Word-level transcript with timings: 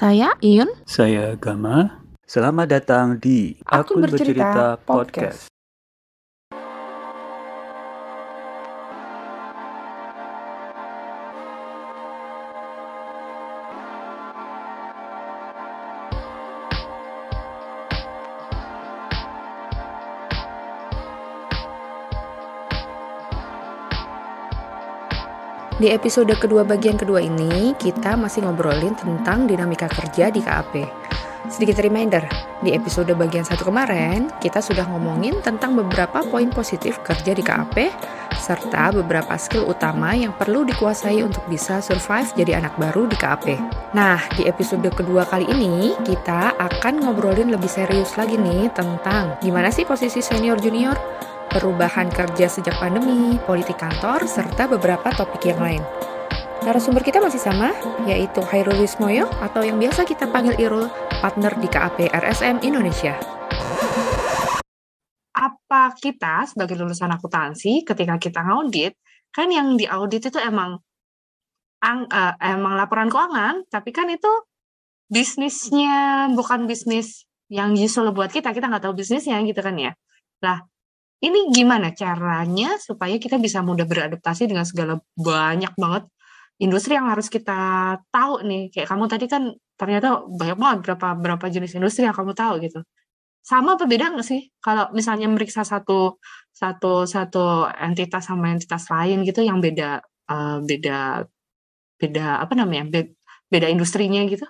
Saya 0.00 0.32
Iyun. 0.40 0.80
Saya 0.88 1.36
Gama. 1.36 2.00
Selamat 2.24 2.72
datang 2.72 3.20
di 3.20 3.60
Akun 3.68 4.00
Bercerita 4.00 4.80
Podcast. 4.80 5.49
Di 25.80 25.88
episode 25.88 26.36
kedua 26.36 26.60
bagian 26.60 27.00
kedua 27.00 27.24
ini, 27.24 27.72
kita 27.72 28.12
masih 28.12 28.44
ngobrolin 28.44 28.92
tentang 29.00 29.48
dinamika 29.48 29.88
kerja 29.88 30.28
di 30.28 30.44
KAP. 30.44 30.84
Sedikit 31.48 31.80
reminder, 31.80 32.20
di 32.60 32.76
episode 32.76 33.08
bagian 33.16 33.48
satu 33.48 33.72
kemarin, 33.72 34.28
kita 34.44 34.60
sudah 34.60 34.84
ngomongin 34.84 35.40
tentang 35.40 35.72
beberapa 35.72 36.20
poin 36.28 36.52
positif 36.52 37.00
kerja 37.00 37.32
di 37.32 37.40
KAP, 37.40 37.88
serta 38.36 38.92
beberapa 38.92 39.32
skill 39.40 39.72
utama 39.72 40.12
yang 40.12 40.36
perlu 40.36 40.68
dikuasai 40.68 41.24
untuk 41.24 41.48
bisa 41.48 41.80
survive 41.80 42.28
jadi 42.36 42.60
anak 42.60 42.76
baru 42.76 43.08
di 43.08 43.16
KAP. 43.16 43.56
Nah, 43.96 44.20
di 44.36 44.44
episode 44.44 44.84
kedua 44.92 45.24
kali 45.24 45.48
ini, 45.48 45.96
kita 46.04 46.60
akan 46.60 47.08
ngobrolin 47.08 47.48
lebih 47.48 47.72
serius 47.72 48.20
lagi 48.20 48.36
nih 48.36 48.68
tentang 48.76 49.40
gimana 49.40 49.72
sih 49.72 49.88
posisi 49.88 50.20
senior 50.20 50.60
junior, 50.60 51.00
perubahan 51.50 52.06
kerja 52.08 52.46
sejak 52.46 52.78
pandemi, 52.78 53.34
politik 53.42 53.76
kantor, 53.76 54.24
serta 54.24 54.70
beberapa 54.70 55.10
topik 55.10 55.50
yang 55.50 55.58
lain. 55.58 55.82
Narasumber 56.62 57.02
kita 57.02 57.18
masih 57.18 57.42
sama, 57.42 57.74
yaitu 58.06 58.38
Hairul 58.46 58.78
Wismoyo 58.78 59.26
atau 59.42 59.66
yang 59.66 59.80
biasa 59.82 60.06
kita 60.06 60.30
panggil 60.30 60.54
Irul, 60.62 60.86
partner 61.20 61.58
di 61.58 61.66
KAP 61.66 62.06
RSM 62.06 62.62
Indonesia. 62.62 63.18
Apa 65.34 65.96
kita 65.98 66.46
sebagai 66.46 66.78
lulusan 66.78 67.10
akuntansi 67.10 67.82
ketika 67.82 68.20
kita 68.20 68.46
ngaudit, 68.46 68.94
kan 69.34 69.50
yang 69.50 69.74
diaudit 69.74 70.30
itu 70.30 70.38
emang 70.38 70.78
ang, 71.80 72.04
uh, 72.12 72.36
emang 72.38 72.76
laporan 72.76 73.08
keuangan, 73.08 73.64
tapi 73.72 73.90
kan 73.90 74.06
itu 74.12 74.30
bisnisnya 75.08 76.28
bukan 76.36 76.68
bisnis 76.68 77.24
yang 77.50 77.74
usual 77.74 78.14
buat 78.14 78.30
kita, 78.30 78.52
kita 78.54 78.70
nggak 78.70 78.84
tahu 78.84 78.94
bisnisnya 78.94 79.40
gitu 79.42 79.58
kan 79.64 79.74
ya. 79.80 79.92
Lah, 80.44 80.60
ini 81.20 81.52
gimana 81.52 81.92
caranya 81.92 82.80
supaya 82.80 83.20
kita 83.20 83.36
bisa 83.36 83.60
mudah 83.60 83.84
beradaptasi 83.84 84.48
dengan 84.48 84.64
segala 84.64 84.96
banyak 85.12 85.76
banget 85.76 86.08
industri 86.60 86.96
yang 86.96 87.08
harus 87.08 87.28
kita 87.28 87.96
tahu 88.08 88.44
nih. 88.44 88.72
Kayak 88.72 88.88
kamu 88.88 89.04
tadi 89.08 89.26
kan 89.28 89.42
ternyata 89.76 90.24
banyak 90.24 90.56
banget 90.56 90.78
berapa 90.88 91.08
berapa 91.16 91.46
jenis 91.52 91.76
industri 91.76 92.08
yang 92.08 92.16
kamu 92.16 92.32
tahu 92.32 92.60
gitu. 92.64 92.80
Sama 93.40 93.76
apa 93.76 93.84
beda 93.84 94.12
nggak 94.16 94.26
sih 94.28 94.52
kalau 94.60 94.92
misalnya 94.96 95.28
meriksa 95.28 95.64
satu 95.64 96.20
satu 96.52 97.08
satu 97.08 97.68
entitas 97.68 98.28
sama 98.28 98.52
entitas 98.52 98.88
lain 98.92 99.24
gitu 99.24 99.40
yang 99.40 99.60
beda 99.64 100.00
uh, 100.28 100.60
beda 100.60 101.24
beda 102.00 102.44
apa 102.44 102.52
namanya 102.56 102.84
beda, 102.88 103.12
beda 103.48 103.66
industrinya 103.68 104.24
gitu? 104.24 104.44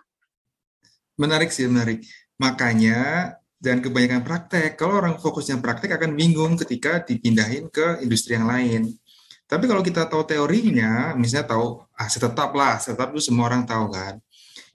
Menarik 1.19 1.51
sih 1.51 1.67
menarik. 1.67 2.07
Makanya 2.39 3.31
dan 3.61 3.85
kebanyakan 3.85 4.25
praktek. 4.25 4.81
Kalau 4.81 4.99
orang 4.99 5.21
fokusnya 5.21 5.61
praktek 5.61 6.01
akan 6.01 6.17
bingung 6.17 6.57
ketika 6.57 7.05
dipindahin 7.05 7.69
ke 7.69 8.01
industri 8.01 8.35
yang 8.35 8.49
lain. 8.49 8.89
Tapi 9.45 9.69
kalau 9.69 9.85
kita 9.85 10.09
tahu 10.09 10.25
teorinya, 10.25 11.13
misalnya 11.15 11.55
tahu 11.55 11.85
aset 11.95 12.25
tetap 12.25 12.57
lah, 12.57 12.81
aset 12.81 12.97
tetap 12.97 13.13
itu 13.13 13.31
semua 13.31 13.53
orang 13.53 13.69
tahu 13.69 13.93
kan. 13.93 14.17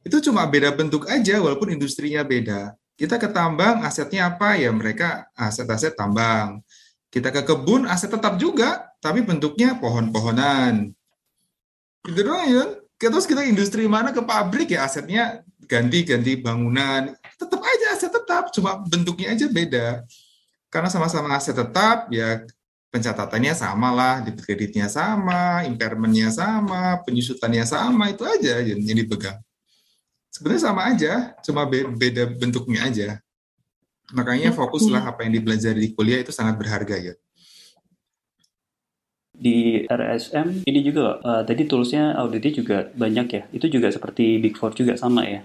Itu 0.05 0.21
cuma 0.21 0.45
beda 0.45 0.69
bentuk 0.77 1.09
aja 1.09 1.41
walaupun 1.41 1.73
industrinya 1.73 2.21
beda. 2.21 2.77
Kita 2.95 3.19
ke 3.19 3.27
tambang, 3.33 3.83
asetnya 3.83 4.31
apa? 4.31 4.55
Ya 4.55 4.71
mereka 4.71 5.27
aset-aset 5.35 5.99
tambang. 5.99 6.63
Kita 7.11 7.33
ke 7.33 7.43
kebun, 7.43 7.89
aset 7.89 8.07
tetap 8.07 8.39
juga, 8.39 8.87
tapi 9.03 9.25
bentuknya 9.25 9.75
pohon-pohonan. 9.81 10.95
Gitu 12.05 12.21
doang 12.23 12.47
ya. 12.47 12.63
Terus 12.95 13.27
kita 13.27 13.43
industri 13.43 13.89
mana 13.91 14.15
ke 14.15 14.23
pabrik 14.23 14.71
ya 14.71 14.87
asetnya 14.87 15.43
ganti-ganti 15.65 16.37
bangunan 16.39 17.11
tetap 17.35 17.64
tetap, 18.35 18.51
cuma 18.51 18.83
bentuknya 18.83 19.31
aja 19.31 19.47
beda. 19.47 19.87
Karena 20.67 20.91
sama-sama 20.91 21.31
aset 21.39 21.55
tetap, 21.55 22.11
ya 22.11 22.43
pencatatannya 22.91 23.53
sama 23.55 23.89
lah, 23.95 24.15
debit 24.23 24.43
kreditnya 24.43 24.91
sama, 24.91 25.63
impairmentnya 25.63 26.31
sama, 26.31 26.99
penyusutannya 27.07 27.63
sama, 27.63 28.11
itu 28.11 28.23
aja 28.27 28.59
yang 28.59 28.83
dipegang. 28.83 29.39
Sebenarnya 30.31 30.63
sama 30.67 30.81
aja, 30.91 31.31
cuma 31.47 31.63
beda 31.71 32.27
bentuknya 32.35 32.91
aja. 32.91 33.09
Makanya 34.11 34.51
fokuslah 34.51 35.15
apa 35.15 35.23
yang 35.23 35.39
dipelajari 35.39 35.79
di 35.79 35.89
kuliah 35.95 36.19
itu 36.19 36.35
sangat 36.35 36.59
berharga 36.59 36.99
ya. 36.99 37.15
Di 39.35 39.83
RSM 39.87 40.63
ini 40.63 40.79
juga 40.79 41.19
uh, 41.19 41.43
tadi 41.43 41.67
toolsnya 41.67 42.15
auditnya 42.15 42.51
juga 42.51 42.77
banyak 42.95 43.27
ya. 43.31 43.43
Itu 43.51 43.67
juga 43.67 43.91
seperti 43.91 44.39
Big 44.39 44.55
Four 44.55 44.75
juga 44.75 44.95
sama 44.95 45.23
ya. 45.27 45.43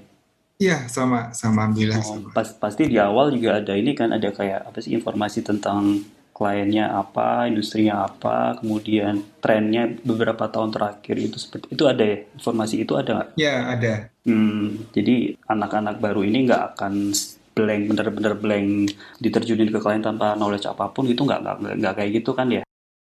Iya, 0.60 0.92
sama, 0.92 1.32
sama 1.32 1.64
alhamdulillah. 1.64 2.04
Oh, 2.04 2.20
pas, 2.36 2.52
pasti 2.52 2.84
di 2.84 3.00
awal 3.00 3.32
juga 3.32 3.64
ada 3.64 3.72
ini 3.72 3.96
kan 3.96 4.12
ada 4.12 4.28
kayak 4.28 4.68
apa 4.68 4.78
sih 4.84 4.92
informasi 4.92 5.40
tentang 5.40 6.04
kliennya 6.36 6.92
apa, 6.92 7.48
industrinya 7.48 8.04
apa, 8.04 8.60
kemudian 8.60 9.24
trennya 9.40 9.88
beberapa 10.04 10.52
tahun 10.52 10.68
terakhir 10.68 11.16
itu 11.16 11.40
seperti 11.40 11.72
itu 11.72 11.88
ada 11.88 12.04
ya 12.04 12.28
informasi 12.36 12.84
itu 12.84 12.92
ada 12.92 13.10
nggak? 13.16 13.28
Ya 13.40 13.72
ada. 13.72 14.12
Hmm, 14.28 14.84
jadi 14.92 15.40
anak-anak 15.48 15.96
baru 15.96 16.28
ini 16.28 16.44
nggak 16.44 16.76
akan 16.76 17.16
blank 17.56 17.82
bener-bener 17.88 18.32
blank 18.36 18.68
diterjunin 19.16 19.72
ke 19.72 19.80
klien 19.80 20.04
tanpa 20.04 20.36
knowledge 20.36 20.68
apa 20.68 20.92
pun 20.92 21.08
itu 21.08 21.24
nggak 21.24 21.40
nggak 21.40 21.56
nggak 21.80 21.94
kayak 21.96 22.10
gitu 22.20 22.36
kan 22.36 22.52
ya? 22.52 22.62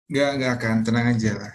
Nggak 0.08 0.30
nggak 0.40 0.52
akan 0.56 0.76
tenang 0.88 1.06
aja 1.12 1.30
lah. 1.36 1.52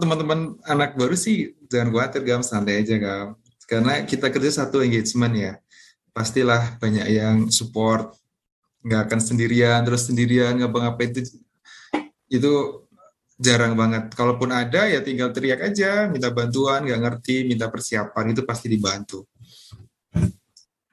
Teman-teman 0.00 0.60
anak 0.68 1.00
baru 1.00 1.16
sih 1.16 1.56
jangan 1.72 1.96
khawatir 1.96 2.20
gam 2.28 2.44
santai 2.44 2.84
aja 2.84 3.00
gam 3.00 3.40
karena 3.66 4.06
kita 4.06 4.30
kerja 4.30 4.64
satu 4.64 4.80
engagement 4.80 5.34
ya. 5.34 5.52
Pastilah 6.14 6.80
banyak 6.80 7.06
yang 7.12 7.36
support 7.52 8.14
nggak 8.86 9.10
akan 9.10 9.20
sendirian 9.20 9.82
terus 9.82 10.06
sendirian 10.06 10.54
ngapa-ngapain 10.56 11.10
itu 11.10 11.20
itu 12.30 12.52
jarang 13.36 13.76
banget. 13.76 14.14
Kalaupun 14.14 14.54
ada 14.54 14.86
ya 14.88 15.02
tinggal 15.02 15.34
teriak 15.34 15.60
aja 15.60 16.08
minta 16.08 16.30
bantuan 16.32 16.86
nggak 16.86 17.00
ngerti 17.02 17.44
minta 17.44 17.68
persiapan 17.68 18.32
itu 18.32 18.46
pasti 18.46 18.70
dibantu. 18.70 19.26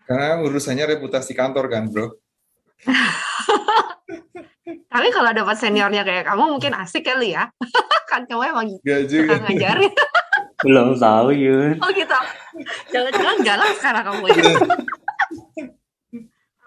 Karena 0.04 0.44
urusannya 0.44 0.98
reputasi 0.98 1.32
kantor 1.32 1.66
kan 1.72 1.88
bro? 1.88 2.12
Tapi 4.94 5.10
kalau 5.10 5.34
dapat 5.34 5.58
seniornya 5.58 6.06
kayak 6.06 6.30
kamu 6.30 6.54
mungkin 6.54 6.74
asik 6.78 7.06
kali 7.08 7.34
ya. 7.34 7.50
Kan 8.14 8.30
kamu 8.30 8.46
emang 8.46 8.68
Gak 8.86 9.10
juga. 9.10 9.42
ngajarin 9.42 9.90
belum 10.63 10.96
tahu 10.97 11.29
Yun. 11.35 11.78
Oh 11.84 11.91
gitu. 11.91 12.19
Jangan-jangan 12.90 13.38
galak 13.44 13.72
sekarang 13.78 14.03
kamu 14.07 14.25
ya 14.31 14.44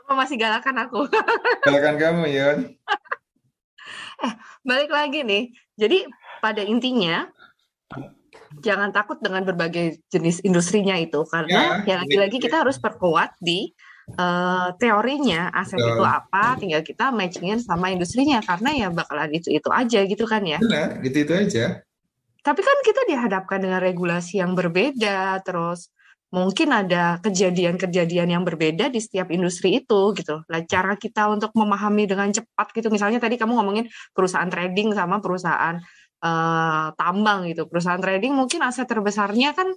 apa 0.06 0.12
masih 0.14 0.38
galakan 0.38 0.86
aku? 0.86 1.10
Galakan 1.66 1.96
kamu 1.98 2.24
Yun. 2.30 2.58
Eh 4.22 4.32
balik 4.62 4.94
lagi 4.94 5.26
nih. 5.26 5.50
Jadi 5.74 6.06
pada 6.38 6.62
intinya 6.62 7.26
jangan 8.62 8.94
takut 8.94 9.18
dengan 9.18 9.42
berbagai 9.42 9.98
jenis 10.06 10.46
industrinya 10.46 10.94
itu 10.94 11.26
karena 11.26 11.82
ya, 11.82 11.98
ya 11.98 12.06
lagi-lagi 12.06 12.38
kita 12.38 12.62
harus 12.62 12.78
perkuat 12.78 13.34
di 13.42 13.74
uh, 14.14 14.70
teorinya. 14.78 15.50
Aset 15.50 15.74
Betul. 15.74 15.98
itu 15.98 16.04
apa 16.06 16.44
tinggal 16.54 16.82
kita 16.86 17.10
matchingin 17.10 17.58
sama 17.58 17.90
industrinya 17.90 18.38
karena 18.46 18.86
ya 18.86 18.88
bakalan 18.94 19.34
itu 19.34 19.50
itu 19.50 19.68
aja 19.74 20.06
gitu 20.06 20.22
kan 20.22 20.46
ya. 20.46 20.62
Benar 20.62 21.02
itu 21.02 21.18
itu 21.26 21.34
aja 21.34 21.82
tapi 22.46 22.62
kan 22.62 22.78
kita 22.86 23.02
dihadapkan 23.10 23.58
dengan 23.58 23.82
regulasi 23.82 24.38
yang 24.38 24.54
berbeda, 24.54 25.42
terus 25.42 25.90
mungkin 26.30 26.70
ada 26.70 27.18
kejadian-kejadian 27.18 28.38
yang 28.38 28.46
berbeda 28.46 28.86
di 28.86 29.02
setiap 29.02 29.34
industri 29.34 29.82
itu 29.82 30.14
gitu. 30.14 30.46
Nah, 30.46 30.62
cara 30.62 30.94
kita 30.94 31.26
untuk 31.26 31.50
memahami 31.58 32.06
dengan 32.06 32.30
cepat 32.30 32.70
gitu, 32.70 32.86
misalnya 32.94 33.18
tadi 33.18 33.34
kamu 33.34 33.50
ngomongin 33.50 33.90
perusahaan 34.14 34.46
trading 34.46 34.94
sama 34.94 35.18
perusahaan 35.18 35.74
uh, 36.22 36.94
tambang 36.94 37.50
gitu. 37.50 37.66
Perusahaan 37.66 37.98
trading 37.98 38.30
mungkin 38.38 38.62
aset 38.62 38.86
terbesarnya 38.86 39.50
kan 39.50 39.74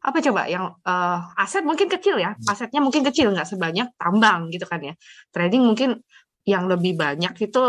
apa 0.00 0.18
coba 0.20 0.48
yang 0.48 0.76
uh, 0.84 1.20
aset 1.40 1.64
mungkin 1.64 1.88
kecil 1.88 2.20
ya, 2.20 2.36
asetnya 2.48 2.84
mungkin 2.84 3.00
kecil 3.00 3.32
nggak 3.32 3.48
sebanyak 3.48 3.88
tambang 3.96 4.52
gitu 4.52 4.68
kan 4.68 4.80
ya. 4.84 4.92
Trading 5.32 5.64
mungkin 5.64 6.04
yang 6.44 6.68
lebih 6.68 7.00
banyak 7.00 7.32
itu 7.48 7.64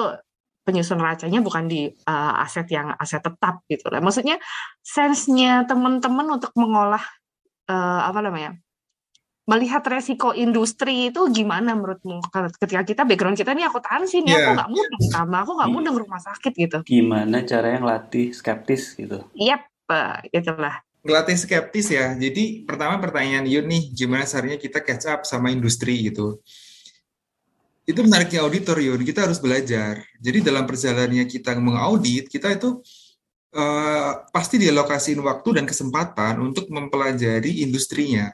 penyusun 0.61 1.01
racanya 1.01 1.41
bukan 1.41 1.65
di 1.65 1.89
uh, 2.05 2.43
aset 2.43 2.67
yang 2.69 2.93
aset 2.97 3.21
tetap 3.21 3.65
gitu 3.65 3.89
lah. 3.89 3.99
Maksudnya 3.99 4.37
sense-nya 4.81 5.65
teman-teman 5.65 6.37
untuk 6.39 6.53
mengolah 6.57 7.03
uh, 7.69 8.01
apa 8.07 8.19
namanya? 8.21 8.57
melihat 9.49 9.81
resiko 9.83 10.31
industri 10.37 11.09
itu 11.09 11.27
gimana 11.33 11.73
menurutmu 11.73 12.23
ketika 12.61 12.85
kita 12.85 13.01
background 13.03 13.35
kita 13.35 13.51
ini 13.57 13.65
akuntansi 13.65 14.21
nih 14.21 14.37
yeah. 14.37 14.47
aku 14.47 14.49
nggak 14.53 14.69
mudeng 14.69 15.03
sama 15.11 15.37
aku 15.43 15.51
nggak 15.57 15.71
mudeng 15.73 15.95
rumah 15.97 16.21
sakit 16.21 16.53
gitu 16.55 16.77
gimana 16.85 17.41
cara 17.43 17.73
yang 17.73 17.83
latih 17.83 18.31
skeptis 18.31 18.95
gitu 18.95 19.25
yep 19.35 19.65
uh, 19.89 20.21
itulah 20.29 20.85
ngelatih 21.01 21.37
skeptis 21.37 21.89
ya. 21.89 22.13
Jadi 22.13 22.63
pertama 22.65 23.01
pertanyaan 23.01 23.45
Yun 23.49 23.65
nih, 23.65 23.83
gimana 23.93 24.23
caranya 24.25 24.57
kita 24.61 24.79
catch 24.85 25.09
up 25.09 25.21
sama 25.25 25.49
industri 25.49 26.09
gitu. 26.09 26.41
Itu 27.85 28.05
menariknya 28.05 28.45
auditor 28.45 28.77
Yun, 28.77 29.01
kita 29.01 29.25
harus 29.25 29.41
belajar. 29.41 30.01
Jadi 30.21 30.45
dalam 30.45 30.69
perjalanannya 30.69 31.25
kita 31.25 31.57
mengaudit, 31.57 32.29
kita 32.29 32.53
itu 32.53 32.79
uh, 33.57 34.11
pasti 34.29 34.61
dialokasiin 34.61 35.19
waktu 35.21 35.61
dan 35.61 35.65
kesempatan 35.65 36.37
untuk 36.39 36.69
mempelajari 36.69 37.65
industrinya. 37.65 38.29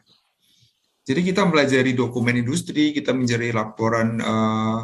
Jadi 1.08 1.24
kita 1.24 1.48
mempelajari 1.48 1.96
dokumen 1.96 2.36
industri, 2.44 2.92
kita 2.92 3.16
mencari 3.16 3.56
laporan 3.56 4.20
uh, 4.20 4.84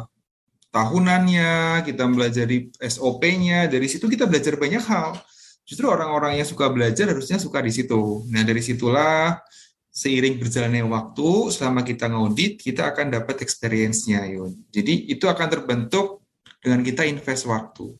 tahunannya, 0.72 1.84
kita 1.84 2.08
mempelajari 2.08 2.72
SOP-nya, 2.80 3.68
dari 3.68 3.84
situ 3.84 4.08
kita 4.08 4.24
belajar 4.24 4.56
banyak 4.56 4.80
hal 4.80 5.20
justru 5.64 5.88
orang-orang 5.88 6.38
yang 6.38 6.48
suka 6.48 6.68
belajar 6.68 7.08
harusnya 7.08 7.40
suka 7.40 7.64
di 7.64 7.72
situ. 7.72 8.24
Nah, 8.28 8.44
dari 8.44 8.60
situlah 8.60 9.40
seiring 9.94 10.42
berjalannya 10.42 10.82
waktu, 10.90 11.54
selama 11.54 11.86
kita 11.86 12.10
ngaudit, 12.10 12.58
kita 12.58 12.90
akan 12.90 13.14
dapat 13.14 13.46
experience-nya, 13.46 14.26
Yun. 14.26 14.58
Jadi, 14.74 15.06
itu 15.06 15.30
akan 15.30 15.46
terbentuk 15.46 16.26
dengan 16.58 16.82
kita 16.82 17.06
invest 17.06 17.46
waktu. 17.46 17.94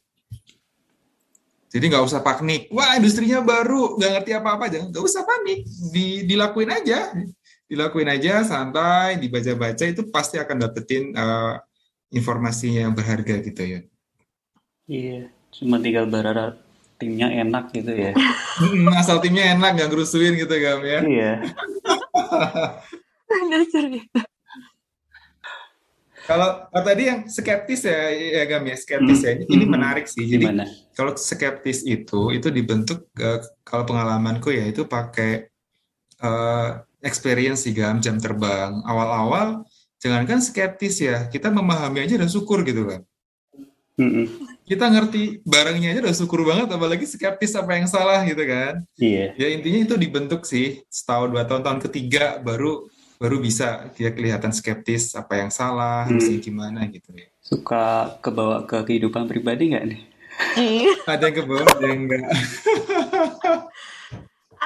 Jadi 1.70 1.84
nggak 1.90 2.06
usah 2.06 2.22
panik. 2.22 2.66
Wah, 2.74 2.98
industrinya 2.98 3.42
baru, 3.42 3.94
nggak 3.98 4.10
ngerti 4.10 4.30
apa-apa. 4.34 4.64
Jangan, 4.70 4.88
nggak 4.90 5.04
usah 5.06 5.22
panik. 5.22 5.66
Di, 5.94 6.26
dilakuin 6.26 6.70
aja. 6.70 7.14
Dilakuin 7.70 8.10
aja, 8.10 8.42
santai, 8.42 9.18
dibaca-baca, 9.22 9.86
itu 9.86 10.02
pasti 10.10 10.42
akan 10.42 10.66
dapetin 10.66 11.14
uh, 11.14 11.62
informasinya 12.10 12.90
yang 12.90 12.94
berharga 12.94 13.38
gitu, 13.38 13.62
ya. 13.62 13.80
Iya, 14.90 15.30
cuma 15.54 15.78
tinggal 15.78 16.10
berharap 16.10 16.63
timnya 16.98 17.28
enak 17.30 17.74
gitu 17.74 17.92
ya. 17.92 18.12
Hmm, 18.60 18.86
asal 18.94 19.18
timnya 19.18 19.54
enak 19.54 19.74
nggak 19.74 19.88
ngerusuin 19.90 20.38
gitu 20.38 20.54
Gam 20.62 20.80
ya. 20.86 21.00
Iya. 21.02 21.32
Kalau 26.24 26.72
tadi 26.72 27.02
yang 27.04 27.28
skeptis 27.28 27.84
ya, 27.84 28.08
ya 28.08 28.48
Gam 28.48 28.64
ya, 28.64 28.76
skeptis 28.80 29.20
hmm. 29.20 29.26
ya. 29.28 29.32
Ini, 29.36 29.44
ini 29.44 29.64
hmm. 29.66 29.72
menarik 29.74 30.06
sih. 30.08 30.24
Jadi 30.24 30.46
Gimana? 30.48 30.64
kalau 30.96 31.12
skeptis 31.18 31.84
itu 31.84 32.32
itu 32.32 32.48
dibentuk 32.48 33.10
uh, 33.20 33.44
kalau 33.66 33.84
pengalamanku 33.84 34.54
ya 34.54 34.64
itu 34.64 34.88
pakai 34.88 35.50
uh, 36.24 36.80
experience 37.04 37.68
sih 37.68 37.76
Gam 37.76 38.00
jam 38.00 38.16
terbang. 38.16 38.80
Awal-awal 38.86 39.68
jangankan 40.00 40.40
skeptis 40.40 41.02
ya, 41.04 41.28
kita 41.28 41.52
memahami 41.52 42.08
aja 42.08 42.16
dan 42.16 42.30
syukur 42.32 42.64
gitu 42.64 42.88
kan. 42.88 43.02
Hmm 44.00 44.53
kita 44.64 44.88
ngerti 44.88 45.44
barangnya 45.44 45.92
aja 45.92 46.00
udah 46.00 46.16
syukur 46.16 46.40
banget 46.48 46.72
apalagi 46.72 47.04
skeptis 47.04 47.52
apa 47.52 47.76
yang 47.76 47.84
salah 47.84 48.24
gitu 48.24 48.40
kan. 48.48 48.80
Iya. 48.96 49.36
Ya 49.36 49.48
intinya 49.52 49.80
itu 49.84 49.94
dibentuk 50.00 50.48
sih 50.48 50.80
setahun 50.88 51.28
dua 51.28 51.44
tahun 51.44 51.60
tahun 51.60 51.80
ketiga 51.84 52.40
baru 52.40 52.88
baru 53.20 53.36
bisa 53.44 53.92
dia 53.92 54.10
kelihatan 54.10 54.50
skeptis 54.56 55.12
apa 55.12 55.36
yang 55.44 55.52
salah 55.52 56.08
hmm. 56.08 56.16
harusnya 56.16 56.38
gimana 56.40 56.80
gitu 56.88 57.12
ya. 57.12 57.28
Suka 57.44 58.16
kebawa 58.24 58.64
ke 58.64 58.80
kehidupan 58.88 59.28
pribadi 59.28 59.76
nggak 59.76 59.84
nih? 59.84 60.00
Iya. 60.58 60.92
ada 61.06 61.30
yang 61.30 61.36
kebawa 61.46 61.62
ada 61.62 61.86
yang 61.86 62.10
enggak 62.10 62.26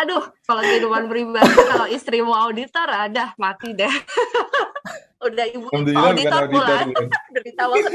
aduh 0.00 0.24
kalau 0.48 0.62
kehidupan 0.64 1.12
pribadi 1.12 1.52
kalau 1.68 1.84
istri 1.92 2.24
mau 2.24 2.38
auditor 2.46 2.86
ada 2.86 3.34
mati 3.34 3.74
deh. 3.74 3.90
Udah 5.18 5.50
ibu 5.50 5.66
auditor, 5.74 6.14
auditor 6.14 6.42
pulang 6.46 6.94
derita 7.34 7.66
banget 7.66 7.92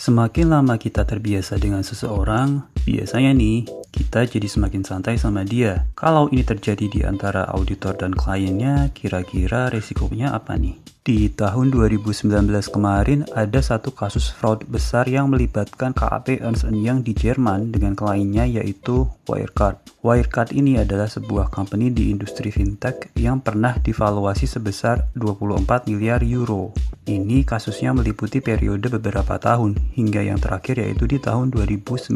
Semakin 0.00 0.48
lama 0.48 0.80
kita 0.80 1.04
terbiasa 1.04 1.60
dengan 1.60 1.84
seseorang, 1.84 2.64
biasanya 2.88 3.36
nih, 3.36 3.68
kita 3.90 4.26
jadi 4.26 4.46
semakin 4.46 4.82
santai 4.86 5.18
sama 5.18 5.42
dia. 5.42 5.86
Kalau 5.98 6.30
ini 6.30 6.46
terjadi 6.46 6.86
di 6.86 7.00
antara 7.02 7.46
auditor 7.50 7.98
dan 7.98 8.14
kliennya, 8.14 8.90
kira-kira 8.96 9.70
resikonya 9.70 10.34
apa 10.34 10.58
nih? 10.58 10.78
Di 11.00 11.32
tahun 11.32 11.72
2019 11.72 12.28
kemarin 12.70 13.24
ada 13.32 13.58
satu 13.64 13.88
kasus 13.90 14.28
fraud 14.28 14.68
besar 14.68 15.08
yang 15.08 15.32
melibatkan 15.32 15.96
KAP 15.96 16.44
Ernst 16.44 16.68
Young 16.68 17.00
di 17.00 17.16
Jerman 17.16 17.72
dengan 17.72 17.96
kliennya 17.96 18.44
yaitu 18.60 19.08
Wirecard. 19.24 19.80
Wirecard 20.04 20.52
ini 20.52 20.76
adalah 20.76 21.08
sebuah 21.08 21.48
company 21.48 21.88
di 21.88 22.12
industri 22.12 22.52
fintech 22.52 23.16
yang 23.16 23.40
pernah 23.40 23.80
divaluasi 23.80 24.44
sebesar 24.44 25.08
24 25.16 25.88
miliar 25.88 26.20
euro. 26.20 26.76
Ini 27.08 27.48
kasusnya 27.48 27.96
meliputi 27.96 28.44
periode 28.44 28.92
beberapa 28.92 29.40
tahun 29.40 29.80
hingga 29.96 30.20
yang 30.20 30.36
terakhir 30.36 30.84
yaitu 30.84 31.08
di 31.08 31.16
tahun 31.16 31.48
2019. 31.48 32.12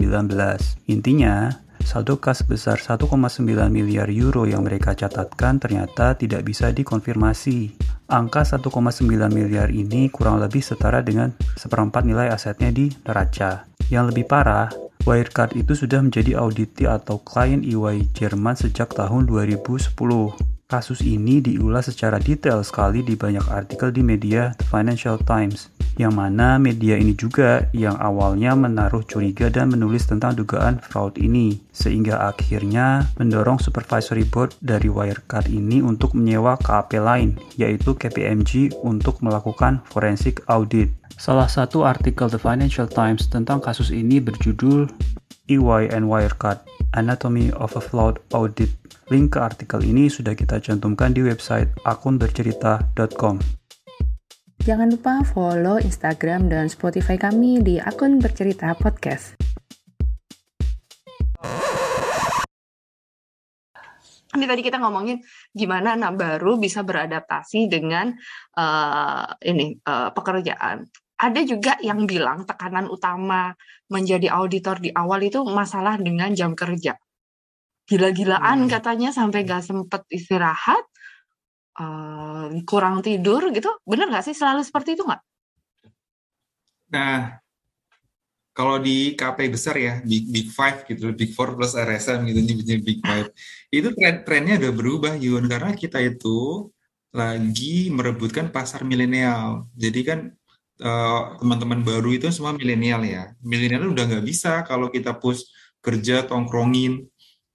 Intinya, 0.92 1.64
saldo 1.84 2.16
kas 2.16 2.42
sebesar 2.42 2.80
1,9 2.80 3.12
miliar 3.68 4.08
euro 4.08 4.48
yang 4.48 4.64
mereka 4.64 4.96
catatkan 4.96 5.60
ternyata 5.60 6.16
tidak 6.16 6.42
bisa 6.48 6.72
dikonfirmasi. 6.72 7.76
Angka 8.08 8.42
1,9 8.42 9.04
miliar 9.30 9.68
ini 9.68 10.08
kurang 10.08 10.40
lebih 10.40 10.64
setara 10.64 11.04
dengan 11.04 11.36
seperempat 11.54 12.08
nilai 12.08 12.32
asetnya 12.32 12.72
di 12.72 12.88
neraca. 13.04 13.68
Yang 13.92 14.04
lebih 14.10 14.24
parah, 14.24 14.72
Wirecard 15.04 15.52
itu 15.52 15.76
sudah 15.76 16.00
menjadi 16.00 16.40
auditi 16.40 16.88
atau 16.88 17.20
klien 17.20 17.60
EY 17.60 18.08
Jerman 18.16 18.56
sejak 18.56 18.96
tahun 18.96 19.28
2010. 19.28 19.92
Kasus 20.64 21.04
ini 21.04 21.44
diulas 21.44 21.92
secara 21.92 22.16
detail 22.16 22.64
sekali 22.64 23.04
di 23.04 23.12
banyak 23.12 23.44
artikel 23.52 23.92
di 23.92 24.00
media 24.00 24.56
The 24.56 24.64
Financial 24.64 25.20
Times 25.20 25.68
yang 25.94 26.18
mana 26.18 26.58
media 26.58 26.98
ini 26.98 27.14
juga 27.14 27.70
yang 27.70 27.94
awalnya 28.02 28.54
menaruh 28.58 29.06
curiga 29.06 29.46
dan 29.50 29.70
menulis 29.70 30.06
tentang 30.10 30.34
dugaan 30.34 30.82
fraud 30.82 31.14
ini, 31.18 31.62
sehingga 31.70 32.18
akhirnya 32.26 33.06
mendorong 33.18 33.62
supervisory 33.62 34.26
board 34.26 34.54
dari 34.58 34.90
Wirecard 34.90 35.46
ini 35.50 35.78
untuk 35.78 36.18
menyewa 36.18 36.58
KAP 36.58 36.98
lain, 36.98 37.38
yaitu 37.54 37.94
KPMG 37.94 38.74
untuk 38.82 39.22
melakukan 39.22 39.82
forensic 39.86 40.42
audit. 40.50 40.90
Salah 41.14 41.46
satu 41.46 41.86
artikel 41.86 42.26
The 42.26 42.42
Financial 42.42 42.90
Times 42.90 43.30
tentang 43.30 43.62
kasus 43.62 43.94
ini 43.94 44.18
berjudul 44.18 44.90
EY 45.46 45.94
and 45.94 46.10
Wirecard, 46.10 46.58
Anatomy 46.98 47.54
of 47.54 47.78
a 47.78 47.82
Flawed 47.82 48.18
Audit. 48.34 48.70
Link 49.12 49.36
ke 49.36 49.38
artikel 49.38 49.84
ini 49.84 50.08
sudah 50.08 50.32
kita 50.32 50.58
cantumkan 50.58 51.12
di 51.12 51.20
website 51.20 51.68
akunbercerita.com. 51.84 53.63
Jangan 54.64 54.96
lupa 54.96 55.20
follow 55.28 55.76
Instagram 55.76 56.48
dan 56.48 56.72
Spotify 56.72 57.20
kami 57.20 57.60
di 57.60 57.76
akun 57.76 58.16
Bercerita 58.16 58.72
Podcast. 58.72 59.36
Ini 64.32 64.44
tadi 64.48 64.64
kita 64.64 64.80
ngomongin 64.80 65.20
gimana 65.52 66.00
anak 66.00 66.16
baru 66.16 66.56
bisa 66.56 66.80
beradaptasi 66.80 67.68
dengan 67.68 68.16
uh, 68.56 69.36
ini 69.44 69.76
uh, 69.84 70.16
pekerjaan. 70.16 70.88
Ada 71.20 71.44
juga 71.44 71.76
yang 71.84 72.08
bilang 72.08 72.48
tekanan 72.48 72.88
utama 72.88 73.52
menjadi 73.92 74.32
auditor 74.32 74.80
di 74.80 74.88
awal 74.96 75.28
itu 75.28 75.44
masalah 75.44 76.00
dengan 76.00 76.32
jam 76.32 76.56
kerja. 76.56 76.96
Gila-gilaan 77.84 78.64
hmm. 78.64 78.72
katanya 78.72 79.12
sampai 79.12 79.44
gak 79.44 79.60
sempet 79.60 80.08
istirahat, 80.08 80.88
uh, 81.78 82.50
kurang 82.66 83.02
tidur 83.04 83.50
gitu, 83.50 83.70
bener 83.86 84.10
nggak 84.10 84.26
sih 84.26 84.36
selalu 84.36 84.62
seperti 84.62 84.98
itu 84.98 85.02
nggak? 85.02 85.22
Nah, 86.94 87.42
kalau 88.54 88.78
di 88.78 89.18
KP 89.18 89.50
besar 89.50 89.74
ya, 89.74 89.98
Big, 90.06 90.30
Big 90.30 90.46
Five 90.54 90.86
gitu, 90.86 91.10
Big 91.10 91.34
Four 91.34 91.58
plus 91.58 91.74
RSM 91.74 92.22
gitu, 92.30 92.38
nyebutnya 92.38 92.78
Big 92.78 93.02
Five, 93.02 93.28
itu 93.74 93.88
tren 93.98 94.22
trennya 94.22 94.54
udah 94.62 94.72
berubah 94.72 95.12
Yun, 95.18 95.50
karena 95.50 95.74
kita 95.74 95.98
itu 95.98 96.70
lagi 97.14 97.90
merebutkan 97.90 98.50
pasar 98.54 98.82
milenial. 98.86 99.70
Jadi 99.74 100.00
kan 100.02 100.30
uh, 100.82 101.38
teman-teman 101.38 101.82
baru 101.82 102.10
itu 102.14 102.30
semua 102.30 102.54
milenial 102.54 103.02
ya. 103.06 103.34
Milenial 103.42 103.90
udah 103.90 104.04
nggak 104.06 104.26
bisa 104.26 104.66
kalau 104.66 104.90
kita 104.90 105.14
push 105.18 105.46
kerja 105.78 106.26
tongkrongin 106.26 107.06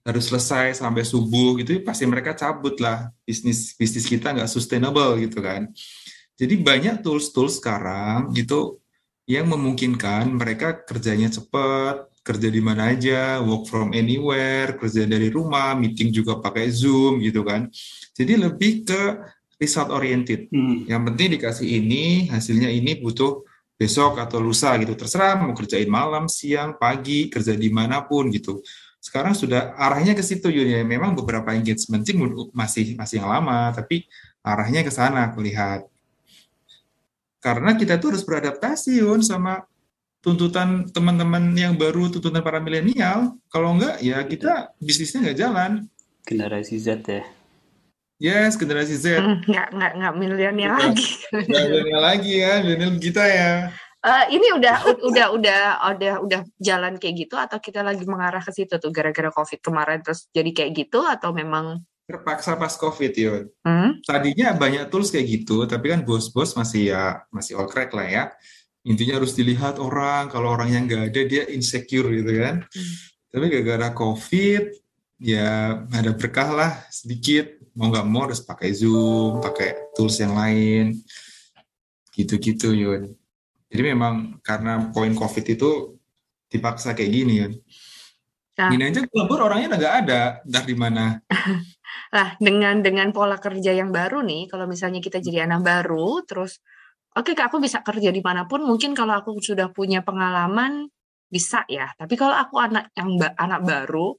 harus 0.03 0.31
selesai 0.31 0.79
sampai 0.79 1.03
subuh 1.03 1.59
gitu 1.59 1.83
pasti 1.83 2.07
mereka 2.07 2.31
cabut 2.31 2.79
lah 2.79 3.11
bisnis 3.27 3.75
bisnis 3.75 4.07
kita 4.07 4.31
nggak 4.31 4.49
sustainable 4.49 5.19
gitu 5.19 5.43
kan. 5.43 5.69
Jadi 6.39 6.55
banyak 6.55 7.03
tools 7.03 7.35
tools 7.35 7.59
sekarang 7.59 8.31
gitu 8.31 8.79
yang 9.27 9.45
memungkinkan 9.51 10.31
mereka 10.33 10.73
kerjanya 10.87 11.27
cepat 11.29 12.07
kerja 12.23 12.47
di 12.47 12.61
mana 12.63 12.95
aja 12.95 13.43
work 13.43 13.67
from 13.67 13.91
anywhere 13.91 14.77
kerja 14.79 15.03
dari 15.05 15.27
rumah 15.29 15.75
meeting 15.75 16.09
juga 16.15 16.39
pakai 16.39 16.71
zoom 16.71 17.19
gitu 17.19 17.43
kan. 17.43 17.67
Jadi 18.15 18.39
lebih 18.39 18.87
ke 18.87 19.01
result 19.59 19.91
oriented. 19.91 20.47
Hmm. 20.47 20.87
yang 20.87 21.03
penting 21.03 21.35
dikasih 21.35 21.67
ini 21.67 22.31
hasilnya 22.31 22.71
ini 22.71 22.95
butuh 23.03 23.43
besok 23.75 24.19
atau 24.19 24.39
lusa 24.39 24.75
gitu. 24.79 24.95
Terserah 24.95 25.35
mau 25.43 25.51
kerjain 25.51 25.91
malam 25.91 26.31
siang 26.31 26.79
pagi 26.79 27.27
kerja 27.27 27.51
di 27.51 27.67
mana 27.67 28.07
pun 28.07 28.31
gitu 28.31 28.63
sekarang 28.99 29.31
sudah 29.31 29.73
arahnya 29.79 30.11
ke 30.11 30.23
situ 30.23 30.51
ya 30.51 30.83
memang 30.83 31.15
beberapa 31.15 31.55
engagement 31.55 32.03
team 32.03 32.19
masih 32.51 32.99
masih 32.99 33.23
yang 33.23 33.31
lama 33.31 33.71
tapi 33.71 34.03
arahnya 34.43 34.83
ke 34.83 34.91
sana 34.91 35.31
kulihat 35.31 35.87
karena 37.39 37.71
kita 37.79 37.95
tuh 37.95 38.11
harus 38.11 38.23
beradaptasi 38.27 38.99
Yun 38.99 39.23
sama 39.23 39.63
tuntutan 40.19 40.91
teman-teman 40.91 41.55
yang 41.55 41.79
baru, 41.79 42.11
tuntutan 42.11 42.43
para 42.43 42.59
milenial. 42.59 43.39
Kalau 43.47 43.75
enggak, 43.79 44.03
ya 44.03 44.19
kita 44.27 44.75
bisnisnya 44.83 45.31
nggak 45.31 45.39
jalan. 45.39 45.71
Generasi 46.27 46.75
Z 46.75 46.87
ya. 47.07 47.23
Yes, 48.19 48.59
generasi 48.59 48.99
Z. 48.99 49.23
Hmm, 49.23 49.39
nggak 49.47 49.67
nggak 49.71 49.91
nggak 49.95 50.13
milenial 50.19 50.75
Udah. 50.75 50.91
lagi. 50.91 51.07
Nggak 51.31 51.63
milenial 51.71 52.01
lagi 52.03 52.31
ya, 52.35 52.53
milenial 52.59 52.91
kita 52.99 53.23
ya. 53.23 53.51
Eh, 53.99 54.25
ini 54.31 54.47
udah 54.55 54.95
udah 55.11 55.27
udah 55.35 55.61
udah 55.91 56.13
udah 56.23 56.41
jalan 56.55 56.95
kayak 56.95 57.27
gitu 57.27 57.35
atau 57.35 57.59
kita 57.59 57.83
lagi 57.83 58.07
mengarah 58.07 58.39
ke 58.39 58.55
situ 58.55 58.79
tuh 58.79 58.95
gara-gara 58.95 59.27
covid 59.27 59.59
kemarin 59.59 59.99
terus 59.99 60.31
jadi 60.31 60.55
kayak 60.55 60.71
gitu 60.71 61.03
atau 61.03 61.35
memang 61.35 61.83
Terpaksa 62.09 62.57
pas 62.57 62.73
COVID, 62.73 63.13
Yun. 63.13 63.43
hmm? 63.61 64.01
Tadinya 64.01 64.57
banyak 64.57 64.89
tools 64.89 65.13
kayak 65.13 65.29
gitu, 65.29 65.69
tapi 65.69 65.93
kan 65.93 66.01
bos-bos 66.01 66.57
masih 66.57 66.89
ya 66.89 67.21
masih 67.29 67.53
all 67.53 67.69
crack 67.69 67.93
lah 67.93 68.07
ya. 68.09 68.23
Intinya 68.81 69.21
harus 69.21 69.37
dilihat 69.37 69.77
orang, 69.77 70.25
kalau 70.25 70.49
orang 70.57 70.73
yang 70.73 70.89
nggak 70.89 71.13
ada 71.13 71.21
dia 71.29 71.45
insecure 71.53 72.09
gitu 72.09 72.33
kan. 72.41 72.65
Hmm. 72.65 72.93
Tapi 73.29 73.45
gara-gara 73.53 73.93
COVID, 73.93 74.63
ya 75.21 75.85
ada 75.85 76.11
berkah 76.17 76.49
lah 76.49 76.71
sedikit. 76.89 77.45
Mau 77.77 77.93
nggak 77.93 78.07
mau 78.09 78.25
harus 78.25 78.41
pakai 78.41 78.73
Zoom, 78.73 79.37
pakai 79.45 79.93
tools 79.93 80.17
yang 80.17 80.33
lain. 80.33 80.97
Gitu-gitu, 82.09 82.73
Yun. 82.73 83.18
Jadi 83.69 83.81
memang 83.85 84.41
karena 84.41 84.89
poin 84.89 85.13
COVID 85.13 85.45
itu 85.45 85.95
dipaksa 86.49 86.97
kayak 86.97 87.11
gini, 87.13 87.33
Yun. 87.45 87.53
Nah. 88.59 88.69
Gini 88.75 88.83
aja 88.91 89.01
Globor 89.07 89.47
orangnya 89.47 89.71
udah 89.71 89.79
nggak 89.79 89.97
ada, 90.05 90.21
entah 90.43 90.65
di 90.65 90.75
mana. 90.75 91.05
Nah, 92.09 92.33
dengan 92.41 92.81
dengan 92.81 93.09
pola 93.13 93.37
kerja 93.37 93.69
yang 93.69 93.93
baru 93.93 94.25
nih, 94.25 94.49
kalau 94.49 94.65
misalnya 94.65 94.97
kita 94.97 95.21
jadi 95.21 95.45
anak 95.45 95.61
baru, 95.61 96.25
terus 96.25 96.57
oke 97.13 97.37
Kak, 97.37 97.53
aku 97.53 97.61
bisa 97.61 97.85
kerja 97.85 98.09
di 98.09 98.21
mana 98.21 98.49
pun. 98.49 98.65
Mungkin 98.65 98.97
kalau 98.97 99.17
aku 99.21 99.37
sudah 99.37 99.69
punya 99.69 100.01
pengalaman 100.01 100.89
bisa 101.29 101.65
ya. 101.69 101.89
Tapi 101.93 102.13
kalau 102.17 102.33
aku 102.33 102.57
anak 102.57 102.89
yang 102.97 103.13
ba- 103.17 103.37
anak 103.37 103.61
baru, 103.61 104.17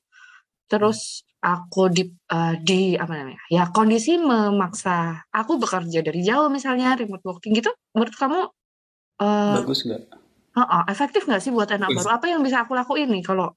terus 0.71 1.27
aku 1.43 1.91
di 1.91 2.07
eh, 2.11 2.55
di 2.63 2.95
apa 2.95 3.11
namanya? 3.11 3.43
Ya 3.51 3.67
kondisi 3.75 4.15
memaksa 4.19 5.27
aku 5.35 5.59
bekerja 5.59 5.99
dari 6.07 6.23
jauh 6.23 6.47
misalnya 6.47 6.95
remote 6.95 7.27
working 7.27 7.59
gitu. 7.59 7.75
Menurut 7.95 8.15
kamu 8.15 8.41
eh, 9.21 9.55
Bagus 9.61 9.85
nggak? 9.87 10.03
Heeh, 10.51 10.83
efektif 10.91 11.23
nggak 11.31 11.43
sih 11.45 11.53
buat 11.55 11.71
anak 11.71 11.95
baru? 11.95 12.09
Apa 12.11 12.27
yang 12.27 12.43
bisa 12.43 12.67
aku 12.67 12.75
lakuin 12.75 13.07
nih 13.07 13.23
kalau 13.23 13.55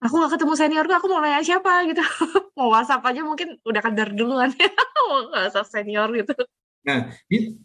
aku 0.00 0.14
nggak 0.16 0.32
ketemu 0.38 0.54
seniorku, 0.56 0.92
aku 0.96 1.06
mau 1.12 1.20
nanya 1.20 1.44
siapa 1.44 1.84
gitu. 1.84 2.00
mau 2.58 2.72
WhatsApp 2.72 3.04
aja 3.04 3.20
mungkin 3.20 3.60
udah 3.60 3.80
kadar 3.84 4.08
duluan 4.16 4.48
ya. 4.56 4.70
mau 5.10 5.28
WhatsApp 5.36 5.68
senior 5.68 6.08
gitu. 6.16 6.32
Nah, 6.88 7.12
i- 7.28 7.60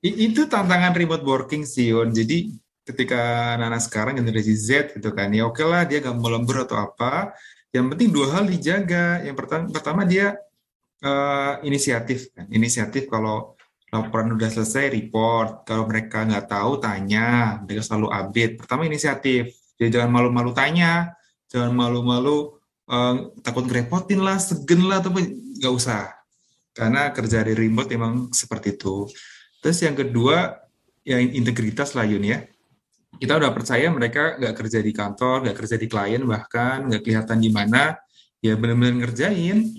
i- 0.00 0.18
itu 0.32 0.48
tantangan 0.48 0.96
remote 0.96 1.24
working 1.28 1.68
sih, 1.68 1.92
Yon. 1.92 2.08
Jadi 2.16 2.56
ketika 2.84 3.52
anak-anak 3.56 3.82
sekarang 3.84 4.14
generasi 4.20 4.54
Z 4.56 4.96
gitu 4.96 5.12
kan, 5.12 5.28
ya 5.32 5.44
oke 5.48 5.60
lah 5.64 5.84
dia 5.84 6.00
nggak 6.00 6.16
mau 6.16 6.32
lembur 6.32 6.64
atau 6.64 6.80
apa. 6.80 7.36
Yang 7.68 7.86
penting 7.96 8.08
dua 8.14 8.26
hal 8.32 8.44
dijaga. 8.48 9.20
Yang 9.20 9.36
pertama, 9.44 9.64
pertama 9.68 10.02
dia 10.08 10.40
eh, 11.04 11.52
inisiatif 11.68 12.32
kan. 12.32 12.48
Inisiatif 12.48 13.12
kalau 13.12 13.52
laporan 13.94 14.34
udah 14.34 14.50
selesai 14.50 14.90
report. 14.90 15.62
Kalau 15.62 15.86
mereka 15.86 16.26
nggak 16.26 16.50
tahu 16.50 16.82
tanya, 16.82 17.62
mereka 17.62 17.86
selalu 17.86 18.10
update. 18.10 18.52
Pertama 18.58 18.90
inisiatif. 18.90 19.54
Jadi 19.78 19.88
jangan 19.94 20.10
malu-malu 20.10 20.50
tanya, 20.50 21.14
jangan 21.46 21.70
malu-malu 21.70 22.58
eh, 22.90 23.14
takut 23.46 23.62
ngerepotin 23.70 24.18
lah, 24.18 24.42
segen 24.42 24.82
lah, 24.90 24.98
tapi 24.98 25.22
nggak 25.62 25.74
usah 25.74 26.24
karena 26.74 27.14
kerja 27.14 27.46
dari 27.46 27.54
remote 27.54 27.88
memang 27.94 28.34
seperti 28.34 28.74
itu. 28.74 29.06
Terus 29.62 29.78
yang 29.80 29.94
kedua, 29.94 30.58
ya 31.06 31.22
integritas 31.22 31.94
lah 31.94 32.04
Yun 32.04 32.26
ya. 32.26 32.42
Kita 33.14 33.38
udah 33.38 33.54
percaya 33.54 33.86
mereka 33.94 34.34
nggak 34.42 34.54
kerja 34.58 34.82
di 34.82 34.90
kantor, 34.90 35.46
nggak 35.46 35.56
kerja 35.56 35.76
di 35.78 35.86
klien, 35.86 36.22
bahkan 36.26 36.90
nggak 36.90 37.02
kelihatan 37.06 37.38
di 37.38 37.50
mana, 37.54 37.94
ya 38.42 38.58
benar-benar 38.58 39.06
ngerjain. 39.06 39.70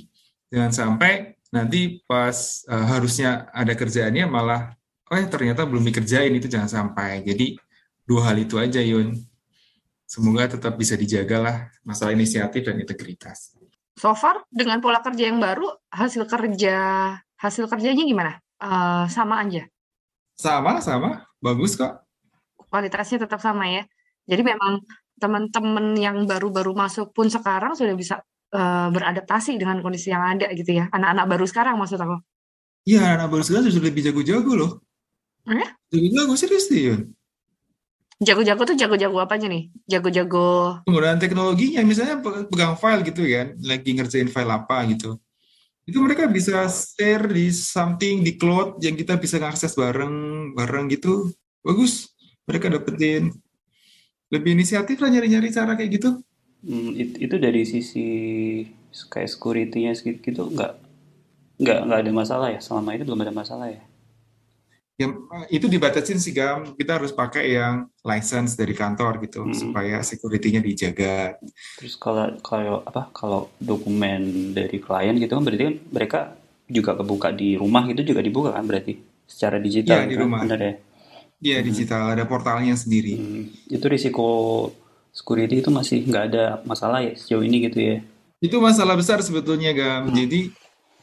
Jangan 0.47 0.71
sampai 0.71 1.34
nanti 1.55 2.03
pas 2.03 2.67
eh, 2.67 2.85
harusnya 2.91 3.47
ada 3.55 3.71
kerjaannya 3.71 4.27
malah, 4.27 4.75
oh 5.07 5.15
ya 5.15 5.25
ternyata 5.31 5.63
belum 5.63 5.87
dikerjain, 5.87 6.35
itu 6.35 6.51
jangan 6.51 6.67
sampai. 6.67 7.23
Jadi 7.23 7.55
dua 8.03 8.27
hal 8.31 8.43
itu 8.43 8.59
aja 8.59 8.83
Yun. 8.83 9.15
Semoga 10.05 10.51
tetap 10.51 10.75
bisa 10.75 10.93
dijaga 10.93 11.37
lah 11.41 11.57
masalah 11.81 12.13
inisiatif 12.13 12.61
dan 12.67 12.77
integritas. 12.77 13.55
So 13.95 14.11
far 14.11 14.43
dengan 14.51 14.83
pola 14.83 14.99
kerja 14.99 15.31
yang 15.31 15.39
baru, 15.39 15.71
hasil 15.89 16.27
kerja 16.27 16.75
hasil 17.39 17.71
kerjanya 17.71 18.03
gimana? 18.03 18.37
Eh, 18.59 19.05
sama 19.07 19.39
aja. 19.39 19.63
Sama, 20.35 20.83
sama, 20.83 21.23
bagus 21.39 21.79
kok. 21.79 22.03
Kualitasnya 22.67 23.23
tetap 23.23 23.39
sama 23.39 23.71
ya. 23.71 23.87
Jadi 24.27 24.43
memang 24.43 24.83
teman-teman 25.15 25.95
yang 25.95 26.27
baru-baru 26.27 26.75
masuk 26.75 27.15
pun 27.15 27.31
sekarang 27.31 27.71
sudah 27.71 27.95
bisa 27.95 28.19
eh, 28.53 28.87
beradaptasi 28.91 29.57
dengan 29.57 29.81
kondisi 29.81 30.11
yang 30.13 30.21
ada 30.21 30.51
gitu 30.53 30.69
ya. 30.69 30.85
Anak-anak 30.91 31.25
baru 31.25 31.45
sekarang 31.47 31.75
maksud 31.79 31.97
aku. 31.97 32.17
Iya, 32.85 33.17
anak 33.17 33.33
baru 33.33 33.41
sekarang 33.41 33.71
sudah 33.73 33.89
lebih 33.89 34.05
jago-jago 34.05 34.51
loh. 34.53 34.71
Eh? 35.49 35.69
Jago-jago 35.93 36.33
serius 36.37 36.69
Yun. 36.69 37.13
Jago-jago 38.15 38.63
tuh 38.63 38.77
jago-jago 38.79 39.19
apanya 39.19 39.51
nih? 39.51 39.67
Jago-jago 39.91 40.79
Penggunaan 40.87 41.19
teknologinya, 41.19 41.83
misalnya 41.83 42.23
pe- 42.23 42.47
pegang 42.47 42.79
file 42.79 43.03
gitu 43.03 43.27
kan, 43.27 43.59
lagi 43.59 43.91
ngerjain 43.91 44.31
file 44.31 44.51
apa 44.55 44.87
gitu. 44.87 45.19
Itu 45.83 45.99
mereka 45.99 46.25
bisa 46.25 46.65
share 46.71 47.27
di 47.29 47.51
something, 47.51 48.23
di 48.23 48.39
cloud, 48.39 48.79
yang 48.79 48.95
kita 48.95 49.19
bisa 49.19 49.37
ngakses 49.37 49.75
bareng-bareng 49.75 50.89
gitu. 50.95 51.29
Bagus, 51.59 52.15
mereka 52.47 52.71
dapetin. 52.71 53.35
Lebih 54.31 54.57
inisiatif 54.57 54.97
lah 54.97 55.11
nyari-nyari 55.11 55.51
cara 55.51 55.75
kayak 55.77 55.91
gitu. 55.99 56.09
Hmm, 56.65 56.89
it- 57.01 57.19
itu 57.25 57.35
dari 57.45 57.61
sisi 57.73 58.05
kayak 59.11 59.29
security-nya 59.33 59.91
gitu, 59.99 60.17
gitu 60.25 60.41
nggak 60.55 60.71
nggak 61.61 61.79
nggak 61.87 61.99
ada 62.03 62.11
masalah 62.21 62.47
ya 62.55 62.59
selama 62.67 62.89
ini 62.95 63.03
belum 63.07 63.21
ada 63.25 63.33
masalah 63.41 63.67
ya 63.75 63.81
Yang, 64.95 65.11
itu 65.51 65.65
dibatasin 65.67 66.19
sih, 66.23 66.31
Gam. 66.31 66.71
Kita 66.79 66.95
harus 66.95 67.11
pakai 67.11 67.51
yang 67.59 67.91
license 67.99 68.55
dari 68.55 68.71
kantor 68.71 69.19
gitu, 69.27 69.43
Hmm. 69.43 69.51
supaya 69.51 69.99
security-nya 69.99 70.63
dijaga. 70.63 71.35
terus 71.75 71.93
kalau 71.99 72.25
kalau 72.39 72.75
apa 72.87 73.11
kalau 73.11 73.41
dokumen 73.59 74.51
dari 74.55 74.77
klien 74.79 75.15
gitu 75.19 75.31
kan 75.35 75.43
berarti 75.43 75.63
kan 75.67 75.75
mereka 75.91 76.19
juga 76.71 76.91
kebuka 76.99 77.29
di 77.35 77.49
rumah 77.61 77.83
itu 77.91 78.01
juga 78.09 78.21
dibuka 78.23 78.49
kan 78.55 78.63
berarti 78.65 78.93
secara 79.27 79.57
digital 79.59 79.99
Iya, 79.99 80.07
di 80.07 80.15
gitu 80.15 80.23
kan? 80.23 80.23
rumah. 80.23 80.41
benar 80.47 80.59
ya 80.63 80.73
Iya, 81.45 81.57
digital, 81.67 82.03
ada 82.15 82.23
portalnya 82.25 82.73
sendiri. 82.79 83.13
Hmm, 83.19 83.43
itu 83.69 83.85
risiko 83.91 84.25
security 85.15 85.63
itu 85.63 85.71
masih 85.71 86.03
nggak 86.03 86.23
ada 86.29 86.43
masalah 86.67 86.99
ya 86.99 87.15
sejauh 87.15 87.41
ini 87.41 87.71
gitu 87.71 87.79
ya 87.79 87.97
Itu 88.43 88.59
masalah 88.59 88.99
besar 88.99 89.23
sebetulnya, 89.23 89.71
Gam. 89.71 90.11
Hmm. 90.11 90.13
Jadi 90.13 90.51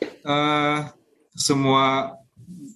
eh, 0.05 0.79
semua 1.33 2.13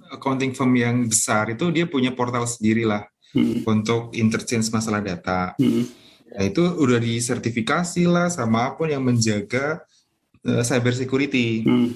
accounting 0.09 0.57
firm 0.57 0.73
yang 0.75 1.05
besar 1.07 1.52
itu 1.52 1.69
dia 1.71 1.85
punya 1.85 2.11
portal 2.11 2.49
sendiri 2.49 2.88
lah 2.88 3.05
Hmm, 3.37 3.61
untuk 3.69 4.16
interchange 4.16 4.73
masalah 4.73 5.05
data. 5.05 5.52
hmm, 5.61 5.85
Nah, 6.33 6.43
itu 6.47 6.62
udah 6.64 6.97
disertifikasi 6.97 8.09
lah 8.09 8.33
sama 8.33 8.73
apa 8.73 8.88
yang 8.88 9.05
menjaga 9.05 9.85
eh, 10.40 10.62
cyber 10.64 10.97
security. 10.97 11.61
hmm. 11.61 11.90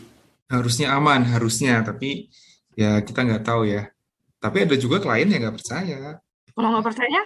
Harusnya 0.53 0.93
aman, 0.93 1.25
harusnya. 1.25 1.81
Tapi 1.81 2.29
ya 2.77 3.01
kita 3.01 3.25
nggak 3.25 3.45
tahu 3.47 3.73
ya. 3.73 3.89
Tapi 4.37 4.69
ada 4.69 4.77
juga 4.77 5.01
klien 5.01 5.33
yang 5.33 5.49
nggak 5.49 5.57
percaya. 5.65 6.21
Kalau 6.53 6.69
nggak 6.77 6.87
percaya, 6.93 7.21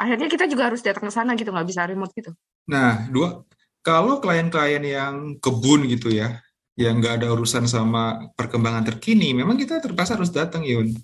akhirnya 0.00 0.32
kita 0.32 0.48
juga 0.48 0.72
harus 0.72 0.80
datang 0.80 1.04
ke 1.04 1.12
sana 1.12 1.36
gitu, 1.36 1.52
nggak 1.52 1.68
bisa 1.68 1.84
remote 1.84 2.12
gitu. 2.16 2.32
Nah, 2.64 3.04
dua, 3.12 3.44
kalau 3.84 4.16
klien-klien 4.24 4.80
yang 4.80 5.36
kebun 5.36 5.84
gitu 5.92 6.08
ya, 6.08 6.40
yang 6.80 6.96
nggak 6.96 7.20
ada 7.20 7.36
urusan 7.36 7.68
sama 7.68 8.32
perkembangan 8.32 8.88
terkini, 8.88 9.36
memang 9.36 9.60
kita 9.60 9.84
terpaksa 9.84 10.16
harus 10.16 10.32
datang, 10.32 10.64
Yun. 10.64 10.96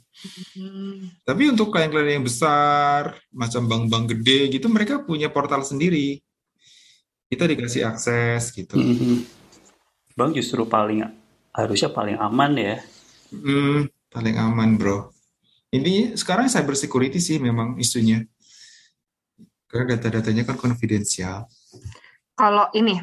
Hmm. 0.56 1.12
Tapi 1.28 1.52
untuk 1.52 1.68
klien-klien 1.68 2.16
yang 2.16 2.24
besar, 2.24 3.20
macam 3.28 3.68
bank-bank 3.68 4.16
gede 4.16 4.56
gitu, 4.56 4.72
mereka 4.72 5.04
punya 5.04 5.28
portal 5.28 5.60
sendiri. 5.60 6.24
Kita 7.28 7.44
dikasih 7.44 7.84
akses 7.84 8.56
gitu. 8.56 8.80
Hmm. 8.80 9.28
Bang 10.16 10.32
justru 10.32 10.64
paling 10.64 11.04
harusnya 11.52 11.92
paling 11.92 12.16
aman 12.16 12.52
ya 12.56 12.76
Hmm, 13.34 13.90
paling 14.12 14.36
aman, 14.38 14.78
bro. 14.78 15.10
Ini 15.74 16.14
sekarang 16.14 16.46
cyber 16.46 16.78
security 16.78 17.18
sih 17.18 17.42
memang 17.42 17.74
isunya. 17.76 18.22
Karena 19.76 19.92
data-datanya 19.92 20.48
kan 20.48 20.56
konfidensial. 20.56 21.44
Kalau 22.32 22.72
ini, 22.72 22.96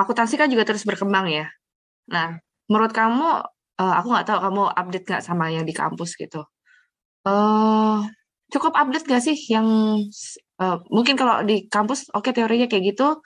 akuntansi 0.00 0.40
kan 0.40 0.48
juga 0.48 0.64
terus 0.64 0.88
berkembang 0.88 1.28
ya. 1.28 1.44
Nah, 2.08 2.40
menurut 2.72 2.96
kamu, 2.96 3.44
eh, 3.84 3.94
aku 4.00 4.08
nggak 4.08 4.24
tahu 4.32 4.38
kamu 4.48 4.62
update 4.72 5.04
nggak 5.04 5.20
sama 5.20 5.52
yang 5.52 5.68
di 5.68 5.76
kampus 5.76 6.16
gitu. 6.16 6.48
eh 7.28 7.98
cukup 8.48 8.72
update 8.72 9.04
nggak 9.04 9.20
sih 9.20 9.36
yang 9.52 9.68
eh, 10.56 10.78
mungkin 10.88 11.20
kalau 11.20 11.44
di 11.44 11.68
kampus, 11.68 12.08
oke 12.16 12.32
teorinya 12.32 12.64
kayak 12.64 12.96
gitu. 12.96 13.20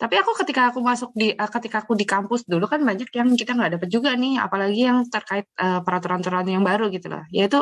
Tapi 0.00 0.14
aku 0.16 0.32
ketika 0.40 0.72
aku 0.72 0.80
masuk 0.80 1.12
di, 1.12 1.36
ketika 1.36 1.84
aku 1.84 1.92
di 1.92 2.08
kampus 2.08 2.48
dulu 2.48 2.64
kan 2.64 2.80
banyak 2.80 3.12
yang 3.12 3.28
kita 3.36 3.52
nggak 3.52 3.76
dapat 3.76 3.88
juga 3.92 4.16
nih, 4.16 4.40
apalagi 4.40 4.80
yang 4.88 5.04
terkait 5.12 5.44
peraturan-peraturan 5.60 6.48
yang 6.48 6.64
baru 6.64 6.88
gitu 6.88 7.12
lah. 7.12 7.28
Yaitu 7.28 7.60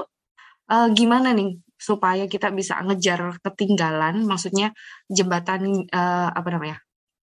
gimana 0.95 1.35
nih 1.35 1.59
supaya 1.81 2.29
kita 2.29 2.53
bisa 2.53 2.77
ngejar 2.85 3.41
ketinggalan, 3.41 4.21
maksudnya 4.29 4.77
jembatan 5.09 5.89
uh, 5.89 6.29
apa 6.31 6.49
namanya? 6.53 6.79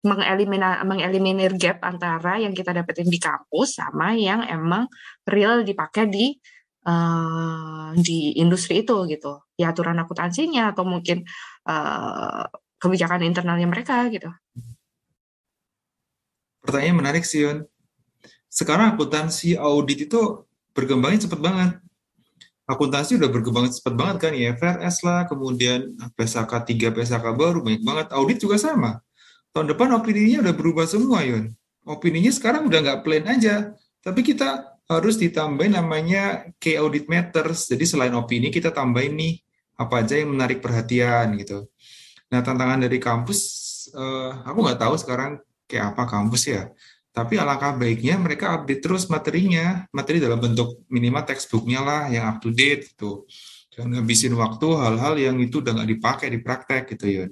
mengeliminir 0.03 0.83
mengeliminir 0.83 1.55
gap 1.55 1.79
antara 1.87 2.35
yang 2.43 2.51
kita 2.51 2.75
dapetin 2.75 3.07
di 3.07 3.23
kampus 3.23 3.79
sama 3.79 4.19
yang 4.19 4.43
emang 4.43 4.91
real 5.31 5.63
dipakai 5.63 6.11
di 6.11 6.35
uh, 6.87 7.95
di 7.95 8.35
industri 8.43 8.83
itu 8.83 9.07
gitu. 9.07 9.47
Ya 9.55 9.71
aturan 9.71 10.03
akuntansinya 10.03 10.75
atau 10.75 10.83
mungkin 10.83 11.23
uh, 11.71 12.51
kebijakan 12.83 13.23
internalnya 13.23 13.71
mereka 13.71 14.11
gitu. 14.11 14.27
Pertanyaan 16.63 16.99
menarik 16.99 17.23
sih, 17.23 17.47
Yun. 17.47 17.67
Sekarang 18.51 18.95
akuntansi 18.95 19.55
audit 19.59 20.07
itu 20.11 20.47
berkembangnya 20.75 21.31
cepat 21.31 21.41
banget. 21.43 21.71
Akuntansi 22.73 23.21
udah 23.21 23.29
berkembang 23.29 23.69
cepat 23.69 23.93
banget 23.93 24.17
kan, 24.25 24.33
IFRS 24.33 25.05
lah, 25.05 25.29
kemudian 25.29 25.93
PSAK 26.17 26.65
3, 26.65 26.89
PSAK 26.97 27.37
baru, 27.37 27.61
banyak 27.61 27.85
banget. 27.85 28.07
Audit 28.17 28.41
juga 28.41 28.57
sama. 28.57 29.05
Tahun 29.53 29.69
depan 29.69 29.93
opininya 29.93 30.49
udah 30.49 30.55
berubah 30.57 30.89
semua, 30.89 31.21
Yun. 31.21 31.53
Opininya 31.85 32.33
sekarang 32.33 32.65
udah 32.73 32.81
nggak 32.81 33.01
plain 33.05 33.29
aja, 33.29 33.77
tapi 34.01 34.25
kita 34.25 34.73
harus 34.89 35.21
ditambahin 35.21 35.77
namanya 35.77 36.49
key 36.57 36.81
audit 36.81 37.13
matters. 37.13 37.69
Jadi 37.69 37.85
selain 37.85 38.15
opini, 38.17 38.49
kita 38.49 38.73
tambahin 38.73 39.21
nih 39.21 39.35
apa 39.77 40.01
aja 40.01 40.17
yang 40.17 40.33
menarik 40.33 40.65
perhatian 40.65 41.37
gitu. 41.37 41.69
Nah, 42.33 42.41
tantangan 42.41 42.81
dari 42.81 42.97
kampus, 42.97 43.41
uh, 43.93 44.41
aku 44.49 44.59
nggak 44.65 44.81
tahu 44.81 44.95
sekarang 44.97 45.37
kayak 45.69 45.93
apa 45.93 46.09
kampus 46.09 46.43
ya. 46.49 46.73
Tapi 47.13 47.37
alangkah 47.37 47.77
baiknya 47.77 48.17
mereka 48.17 48.57
update 48.57 48.81
terus 48.81 49.05
materinya, 49.13 49.85
materi 49.93 50.17
dalam 50.17 50.41
bentuk 50.41 50.81
minimal 50.89 51.29
textbooknya 51.29 51.81
lah 51.85 52.03
yang 52.09 52.25
up 52.25 52.41
to 52.41 52.49
date 52.49 52.89
gitu. 52.89 53.29
Jangan 53.73 54.01
ngabisin 54.01 54.33
waktu 54.33 54.67
hal-hal 54.81 55.15
yang 55.21 55.37
itu 55.37 55.61
udah 55.61 55.77
nggak 55.77 55.91
dipakai 55.93 56.33
di 56.33 56.41
praktek 56.41 56.97
gitu 56.97 57.07
ya. 57.09 57.25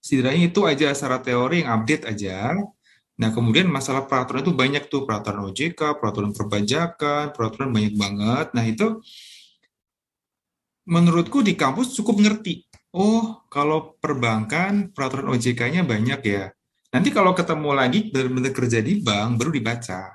Setidaknya 0.00 0.48
itu 0.48 0.60
aja 0.64 0.96
secara 0.96 1.20
teori 1.20 1.60
yang 1.60 1.80
update 1.80 2.08
aja. 2.08 2.56
Nah 3.20 3.30
kemudian 3.30 3.68
masalah 3.68 4.08
peraturan 4.08 4.40
itu 4.40 4.52
banyak 4.56 4.84
tuh, 4.88 5.04
peraturan 5.04 5.52
OJK, 5.52 6.00
peraturan 6.00 6.32
perpajakan, 6.32 7.36
peraturan 7.36 7.68
banyak 7.68 7.94
banget. 8.00 8.46
Nah 8.56 8.64
itu 8.64 9.00
menurutku 10.88 11.40
di 11.44 11.52
kampus 11.56 11.96
cukup 12.00 12.20
ngerti. 12.20 12.64
Oh, 12.96 13.44
kalau 13.52 13.96
perbankan 14.00 14.92
peraturan 14.92 15.36
OJK-nya 15.36 15.84
banyak 15.84 16.20
ya. 16.24 16.52
Nanti 16.94 17.10
kalau 17.10 17.34
ketemu 17.34 17.70
lagi 17.74 18.14
benar-benar 18.14 18.54
kerja 18.54 18.78
di 18.78 19.02
bank, 19.02 19.42
baru 19.42 19.50
dibaca. 19.50 20.14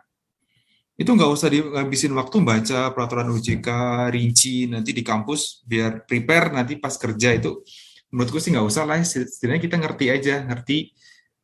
Itu 0.95 1.12
nggak 1.12 1.31
usah 1.31 1.51
dihabisin 1.51 2.15
waktu 2.15 2.39
baca 2.39 2.95
peraturan 2.95 3.27
OJK, 3.36 3.67
rinci, 4.15 4.71
nanti 4.71 4.95
di 4.95 5.03
kampus 5.03 5.67
biar 5.67 6.07
prepare 6.07 6.55
nanti 6.55 6.79
pas 6.79 6.95
kerja 6.95 7.36
itu. 7.36 7.59
Menurutku 8.15 8.39
sih 8.39 8.55
nggak 8.55 8.67
usah 8.67 8.83
lah, 8.88 9.03
setidaknya 9.03 9.59
kita 9.59 9.75
ngerti 9.75 10.05
aja, 10.07 10.36
ngerti 10.48 10.95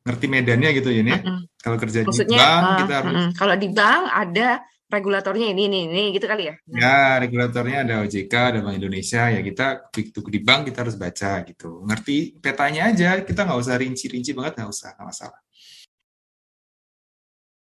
ngerti 0.06 0.26
medannya 0.30 0.70
gitu 0.72 0.90
ya, 0.94 1.04
Mm 1.04 1.20
-hmm. 1.20 1.40
Kalau 1.60 1.78
kerja 1.82 2.00
Maksudnya, 2.06 2.30
di 2.30 2.40
bank, 2.40 2.64
uh, 2.64 2.78
kita 2.80 2.94
harus... 2.94 3.12
Mm 3.12 3.20
-hmm. 3.20 3.32
Kalau 3.36 3.56
di 3.58 3.70
bank 3.74 4.04
ada 4.14 4.50
regulatornya 4.86 5.50
ini, 5.50 5.66
ini, 5.66 5.80
ini, 5.90 6.04
gitu 6.14 6.30
kali 6.30 6.54
ya? 6.54 6.56
Ya, 6.70 7.18
regulatornya 7.18 7.82
ada 7.82 7.96
OJK, 8.06 8.34
ada 8.34 8.60
Bank 8.62 8.78
Indonesia, 8.78 9.34
ya 9.34 9.42
kita 9.42 9.90
begitu 9.90 10.20
di 10.30 10.40
bank 10.46 10.70
kita 10.70 10.86
harus 10.86 10.96
baca 10.96 11.42
gitu. 11.42 11.82
Ngerti 11.90 12.38
petanya 12.38 12.94
aja, 12.94 13.26
kita 13.26 13.50
nggak 13.50 13.60
usah 13.60 13.76
rinci-rinci 13.82 14.32
banget, 14.38 14.62
nggak 14.62 14.70
usah, 14.70 14.90
nggak 14.94 15.08
masalah. 15.10 15.40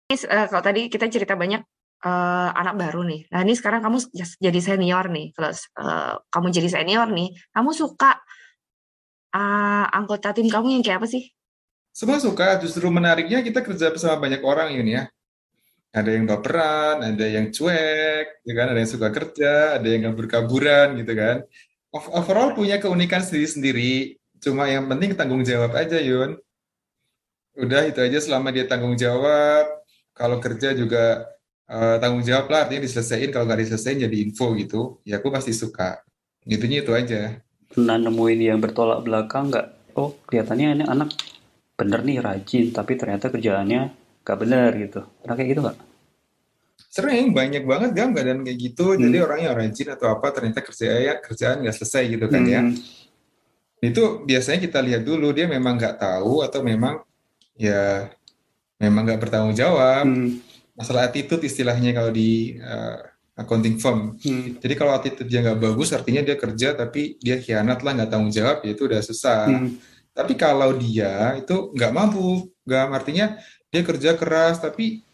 Uh, 0.09 0.47
kalau 0.49 0.63
tadi 0.63 0.89
kita 0.89 1.05
cerita 1.11 1.37
banyak 1.37 1.61
uh, 2.07 2.49
anak 2.55 2.75
baru 2.79 3.05
nih. 3.05 3.29
Nah 3.29 3.45
ini 3.45 3.53
sekarang 3.53 3.83
kamu 3.83 3.99
jadi 4.39 4.59
senior 4.63 5.05
nih. 5.11 5.35
Kalau 5.35 5.51
uh, 5.53 6.13
kamu 6.33 6.47
jadi 6.55 6.69
senior 6.71 7.07
nih, 7.11 7.35
kamu 7.53 7.69
suka 7.75 8.17
uh, 9.35 9.85
anggota 9.91 10.33
tim 10.33 10.49
kamu 10.49 10.79
yang 10.79 10.83
kayak 10.87 11.03
apa 11.03 11.07
sih? 11.11 11.29
Semua 11.93 12.17
suka. 12.17 12.57
Justru 12.63 12.89
menariknya 12.89 13.43
kita 13.45 13.61
kerja 13.61 13.91
bersama 13.93 14.17
banyak 14.17 14.41
orang 14.41 14.73
ini 14.73 14.97
ya 14.97 15.05
ada 15.89 16.09
yang 16.13 16.29
baperan, 16.29 17.01
ada 17.01 17.25
yang 17.25 17.49
cuek, 17.49 18.45
ya 18.45 18.53
kan? 18.53 18.67
Ada 18.69 18.79
yang 18.85 18.91
suka 18.91 19.09
kerja, 19.09 19.81
ada 19.81 19.87
yang 19.89 20.01
kabur-kaburan 20.09 21.01
gitu 21.01 21.13
kan. 21.17 21.37
Overall 21.89 22.53
punya 22.53 22.77
keunikan 22.77 23.25
sendiri-sendiri. 23.25 24.21
Cuma 24.37 24.69
yang 24.69 24.85
penting 24.85 25.17
tanggung 25.17 25.41
jawab 25.41 25.73
aja, 25.73 25.97
Yun. 25.97 26.37
Udah 27.57 27.89
itu 27.89 27.99
aja 27.99 28.21
selama 28.21 28.53
dia 28.53 28.69
tanggung 28.69 28.93
jawab. 28.93 29.65
Kalau 30.13 30.37
kerja 30.37 30.77
juga 30.77 31.25
uh, 31.65 31.97
tanggung 31.97 32.21
jawab 32.21 32.53
lah, 32.53 32.69
artinya 32.69 32.85
diselesaikan. 32.85 33.33
Kalau 33.33 33.45
nggak 33.49 33.61
diselesaikan 33.65 34.05
jadi 34.05 34.17
info 34.29 34.53
gitu. 34.53 35.01
Ya 35.09 35.17
aku 35.17 35.33
pasti 35.33 35.57
suka. 35.57 36.05
Itunya 36.45 36.85
itu 36.85 36.93
aja. 36.93 37.41
Pernah 37.73 37.97
nemuin 37.97 38.39
yang 38.53 38.59
bertolak 38.61 39.01
belakang 39.01 39.49
nggak? 39.49 39.97
Oh, 39.97 40.13
kelihatannya 40.29 40.79
ini 40.79 40.85
anak 40.85 41.17
bener 41.73 42.05
nih 42.05 42.21
rajin, 42.21 42.69
tapi 42.69 42.93
ternyata 42.95 43.33
kerjaannya 43.33 44.08
gak 44.29 44.39
benar 44.45 44.71
gitu 44.77 45.01
pernah 45.25 45.35
kayak 45.35 45.49
gitu 45.57 45.61
nggak 45.65 45.77
sering 46.89 47.33
banyak 47.33 47.63
banget 47.65 47.89
gam 47.93 48.09
keadaan 48.13 48.41
kayak 48.41 48.57
gitu 48.61 48.93
hmm. 48.93 49.01
jadi 49.09 49.17
orangnya 49.25 49.49
rajin 49.57 49.89
atau 49.93 50.07
apa 50.09 50.27
ternyata 50.33 50.59
kerja 50.61 50.87
ya 50.97 51.13
kerjaan 51.21 51.65
nggak 51.65 51.75
selesai 51.75 52.03
gitu 52.17 52.25
kan 52.29 52.41
ya. 52.45 52.61
hmm. 52.61 52.73
ya 53.81 53.87
itu 53.89 54.03
biasanya 54.25 54.59
kita 54.59 54.79
lihat 54.83 55.01
dulu 55.05 55.29
dia 55.31 55.45
memang 55.45 55.77
nggak 55.77 56.01
tahu 56.01 56.41
atau 56.43 56.59
memang 56.65 56.99
ya 57.55 58.09
memang 58.81 59.05
nggak 59.05 59.21
bertanggung 59.21 59.55
jawab 59.55 60.07
hmm. 60.09 60.41
masalah 60.73 61.07
attitude 61.07 61.45
istilahnya 61.45 61.93
kalau 61.93 62.09
di 62.09 62.57
uh, 62.57 62.99
accounting 63.37 63.77
firm 63.77 64.17
hmm. 64.19 64.57
jadi 64.57 64.73
kalau 64.73 64.97
attitude 64.97 65.29
dia 65.29 65.45
nggak 65.45 65.59
bagus 65.59 65.93
artinya 65.95 66.25
dia 66.25 66.35
kerja 66.35 66.75
tapi 66.75 67.21
dia 67.21 67.39
khianat 67.39 67.85
lah 67.85 67.91
nggak 68.01 68.09
tanggung 68.11 68.33
jawab 68.33 68.65
ya 68.65 68.71
itu 68.73 68.83
udah 68.89 68.99
susah 68.99 69.47
hmm. 69.47 69.69
tapi 70.11 70.33
kalau 70.35 70.75
dia 70.75 71.37
itu 71.39 71.71
nggak 71.71 71.91
mampu 71.93 72.49
nggak 72.67 72.83
artinya 72.91 73.37
dia 73.69 73.81
kerja 73.85 74.17
keras 74.17 74.57
tapi 74.61 75.05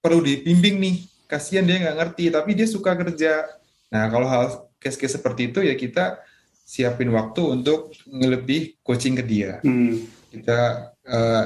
perlu 0.00 0.24
dibimbing 0.24 0.76
nih 0.80 0.96
kasihan 1.28 1.64
dia 1.64 1.80
nggak 1.80 1.96
ngerti 1.96 2.24
tapi 2.32 2.50
dia 2.56 2.68
suka 2.68 2.96
kerja 2.96 3.48
nah 3.92 4.08
kalau 4.08 4.28
hal 4.28 4.68
case-case 4.80 5.16
seperti 5.16 5.52
itu 5.52 5.64
ya 5.64 5.72
kita 5.76 6.20
siapin 6.64 7.12
waktu 7.12 7.60
untuk 7.60 7.92
lebih 8.08 8.80
coaching 8.80 9.16
ke 9.20 9.24
dia 9.24 9.60
hmm. 9.60 9.94
kita 10.32 10.92
uh, 11.04 11.44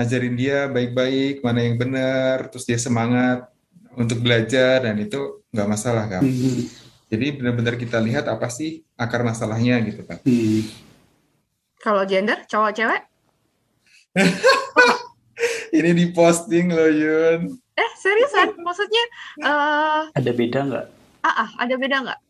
ngajarin 0.00 0.34
dia 0.36 0.58
baik-baik 0.68 1.44
mana 1.44 1.60
yang 1.64 1.76
benar 1.76 2.48
terus 2.48 2.64
dia 2.64 2.80
semangat 2.80 3.48
untuk 3.96 4.24
belajar 4.24 4.84
dan 4.84 4.96
itu 4.96 5.44
nggak 5.52 5.68
masalah 5.68 6.08
kan 6.08 6.24
hmm. 6.24 6.68
jadi 7.12 7.36
benar-benar 7.36 7.76
kita 7.76 8.00
lihat 8.00 8.28
apa 8.28 8.48
sih 8.48 8.84
akar 8.96 9.24
masalahnya 9.24 9.76
gitu 9.84 10.04
kan 10.08 10.20
hmm. 10.24 10.68
kalau 11.84 12.04
gender 12.08 12.44
cowok 12.48 12.72
cewek 12.76 13.02
ini 15.76 15.90
diposting 15.94 16.72
loh 16.72 16.90
Yun. 16.90 17.40
Eh 17.78 17.90
seriusan? 17.98 18.58
Maksudnya 18.58 19.04
uh, 19.46 20.02
ada 20.10 20.30
beda 20.34 20.60
nggak? 20.66 20.86
Ah, 21.22 21.46
ah, 21.46 21.50
ada 21.62 21.74
beda 21.78 21.96
nggak? 22.02 22.20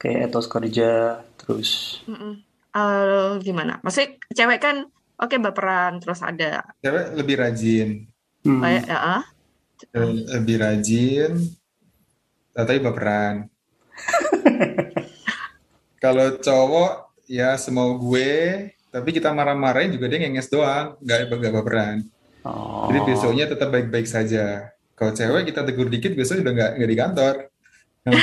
Kayak 0.00 0.32
etos 0.32 0.48
kerja 0.48 1.20
terus. 1.40 2.00
Mm 2.04 2.16
-mm. 2.16 2.34
Uh, 2.70 3.42
gimana? 3.42 3.82
Maksudnya 3.82 4.20
cewek 4.30 4.60
kan 4.62 4.86
oke 5.18 5.32
okay, 5.32 5.38
baperan 5.40 5.98
terus 5.98 6.22
ada. 6.22 6.62
Cewek 6.84 7.18
lebih 7.18 7.36
rajin. 7.40 7.88
Hmm. 8.46 8.64
Oh, 8.64 8.68
ya, 8.68 8.96
uh. 8.96 9.24
Lebih 10.36 10.60
rajin, 10.60 11.40
tapi 12.52 12.80
baperan. 12.80 13.48
Kalau 16.04 16.40
cowok 16.40 16.92
ya 17.28 17.56
semau 17.60 18.00
gue, 18.00 18.72
tapi 18.88 19.08
kita 19.12 19.32
marah-marahin 19.32 19.92
juga 19.92 20.08
dia 20.08 20.24
ngenges 20.24 20.48
doang, 20.48 20.96
nggak 21.04 21.18
nggak 21.28 21.54
baperan. 21.54 21.96
Oh. 22.44 22.88
Jadi 22.88 22.98
besoknya 23.04 23.44
tetap 23.48 23.68
baik-baik 23.68 24.08
saja. 24.08 24.72
Kalau 24.96 25.12
cewek 25.16 25.48
kita 25.48 25.64
tegur 25.64 25.88
dikit 25.88 26.12
besok 26.12 26.44
udah 26.44 26.52
nggak 26.52 26.70
nggak 26.80 26.90
di 26.90 26.96
kantor. 26.96 27.34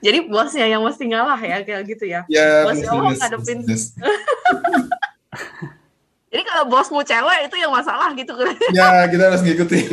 Jadi 0.00 0.18
bosnya 0.32 0.64
yang 0.64 0.80
mesti 0.80 1.04
ngalah 1.12 1.36
ya 1.36 1.60
kayak 1.60 1.82
gitu 1.84 2.08
ya. 2.08 2.24
Ya, 2.26 2.64
bosnya 2.64 2.88
mau 2.96 3.12
ngadepin. 3.12 3.66
Jadi 6.30 6.42
kalau 6.48 6.64
bosmu 6.70 7.04
cewek 7.04 7.50
itu 7.50 7.56
yang 7.60 7.70
masalah 7.74 8.14
gitu 8.16 8.32
kan? 8.32 8.54
Ya 8.78 9.06
kita 9.10 9.28
harus 9.30 9.42
ngikutin 9.44 9.86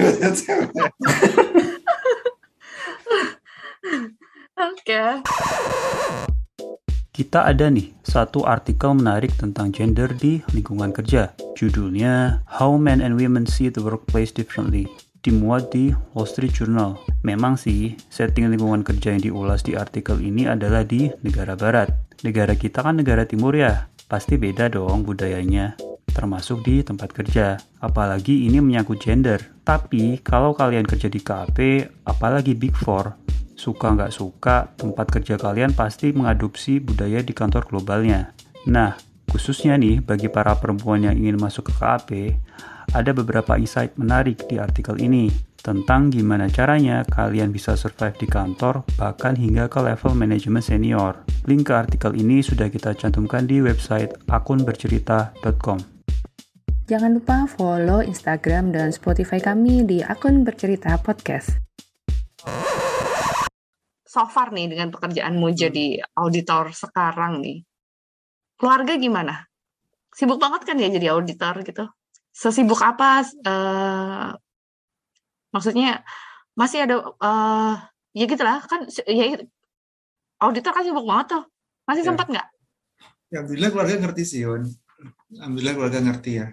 Oke. 4.58 4.90
Okay 4.90 6.27
kita 7.18 7.50
ada 7.50 7.66
nih 7.74 7.98
satu 8.06 8.46
artikel 8.46 8.94
menarik 8.94 9.34
tentang 9.42 9.74
gender 9.74 10.06
di 10.14 10.38
lingkungan 10.54 10.94
kerja. 10.94 11.34
Judulnya 11.58 12.46
How 12.46 12.78
Men 12.78 13.02
and 13.02 13.18
Women 13.18 13.50
See 13.50 13.74
the 13.74 13.82
Workplace 13.82 14.30
Differently 14.30 14.86
dimuat 15.26 15.74
di 15.74 15.98
Wall 16.14 16.30
Street 16.30 16.54
Journal. 16.54 17.02
Memang 17.26 17.58
sih, 17.58 17.98
setting 18.14 18.54
lingkungan 18.54 18.86
kerja 18.86 19.18
yang 19.18 19.26
diulas 19.26 19.66
di 19.66 19.74
artikel 19.74 20.22
ini 20.22 20.46
adalah 20.46 20.86
di 20.86 21.10
negara 21.26 21.58
barat. 21.58 21.90
Negara 22.22 22.54
kita 22.54 22.86
kan 22.86 23.02
negara 23.02 23.26
timur 23.26 23.58
ya, 23.58 23.90
pasti 24.06 24.38
beda 24.38 24.70
dong 24.70 25.02
budayanya 25.02 25.74
termasuk 26.14 26.62
di 26.66 26.86
tempat 26.86 27.14
kerja. 27.18 27.58
Apalagi 27.82 28.46
ini 28.46 28.62
menyangkut 28.62 29.02
gender. 29.02 29.38
Tapi 29.66 30.22
kalau 30.22 30.54
kalian 30.54 30.86
kerja 30.86 31.10
di 31.10 31.22
KP, 31.22 31.86
apalagi 32.06 32.58
Big 32.58 32.74
Four, 32.74 33.27
suka 33.58 33.98
nggak 33.98 34.14
suka, 34.14 34.72
tempat 34.78 35.10
kerja 35.10 35.36
kalian 35.36 35.74
pasti 35.74 36.14
mengadopsi 36.14 36.78
budaya 36.78 37.26
di 37.26 37.34
kantor 37.34 37.66
globalnya. 37.66 38.32
Nah, 38.70 38.94
khususnya 39.28 39.76
nih 39.76 40.00
bagi 40.00 40.30
para 40.30 40.54
perempuan 40.56 41.04
yang 41.04 41.18
ingin 41.18 41.42
masuk 41.42 41.68
ke 41.68 41.74
KAP, 41.76 42.10
ada 42.94 43.12
beberapa 43.12 43.60
insight 43.60 43.98
menarik 44.00 44.48
di 44.48 44.62
artikel 44.62 44.96
ini 45.02 45.28
tentang 45.60 46.08
gimana 46.08 46.48
caranya 46.48 47.04
kalian 47.04 47.52
bisa 47.52 47.76
survive 47.76 48.16
di 48.16 48.24
kantor 48.30 48.88
bahkan 48.96 49.36
hingga 49.36 49.68
ke 49.68 49.84
level 49.84 50.16
manajemen 50.16 50.64
senior. 50.64 51.28
Link 51.44 51.68
ke 51.68 51.74
artikel 51.76 52.16
ini 52.16 52.40
sudah 52.40 52.72
kita 52.72 52.96
cantumkan 52.96 53.44
di 53.44 53.60
website 53.60 54.16
akunbercerita.com. 54.32 55.98
Jangan 56.88 57.20
lupa 57.20 57.44
follow 57.52 58.00
Instagram 58.00 58.72
dan 58.72 58.96
Spotify 58.96 59.44
kami 59.44 59.84
di 59.84 60.00
akun 60.00 60.48
bercerita 60.48 60.96
podcast. 61.04 61.60
So 64.08 64.24
far 64.32 64.56
nih 64.56 64.72
dengan 64.72 64.88
pekerjaanmu 64.88 65.52
jadi 65.52 66.00
auditor 66.16 66.72
sekarang 66.72 67.44
nih, 67.44 67.68
keluarga 68.56 68.96
gimana? 68.96 69.44
Sibuk 70.16 70.40
banget 70.40 70.64
kan 70.64 70.80
ya 70.80 70.88
jadi 70.88 71.12
auditor 71.12 71.60
gitu? 71.68 71.92
Sesibuk 72.32 72.80
apa 72.80 73.28
uh, 73.44 74.32
maksudnya 75.52 76.08
masih 76.56 76.88
ada 76.88 77.04
uh, 77.04 77.76
ya 78.16 78.26
gitulah 78.26 78.64
kan 78.64 78.88
ya 79.06 79.44
auditor 80.40 80.72
kan 80.72 80.84
sibuk 80.88 81.06
banget 81.06 81.38
tuh 81.38 81.44
masih 81.84 82.04
ya. 82.06 82.08
sempat 82.08 82.28
nggak? 82.32 82.48
Ya, 83.28 83.44
alhamdulillah 83.44 83.70
keluarga 83.76 83.96
ngerti 84.08 84.24
sih 84.24 84.40
Yun. 84.48 84.64
Alhamdulillah 85.36 85.76
keluarga 85.76 86.00
ngerti 86.00 86.32
ya. 86.40 86.48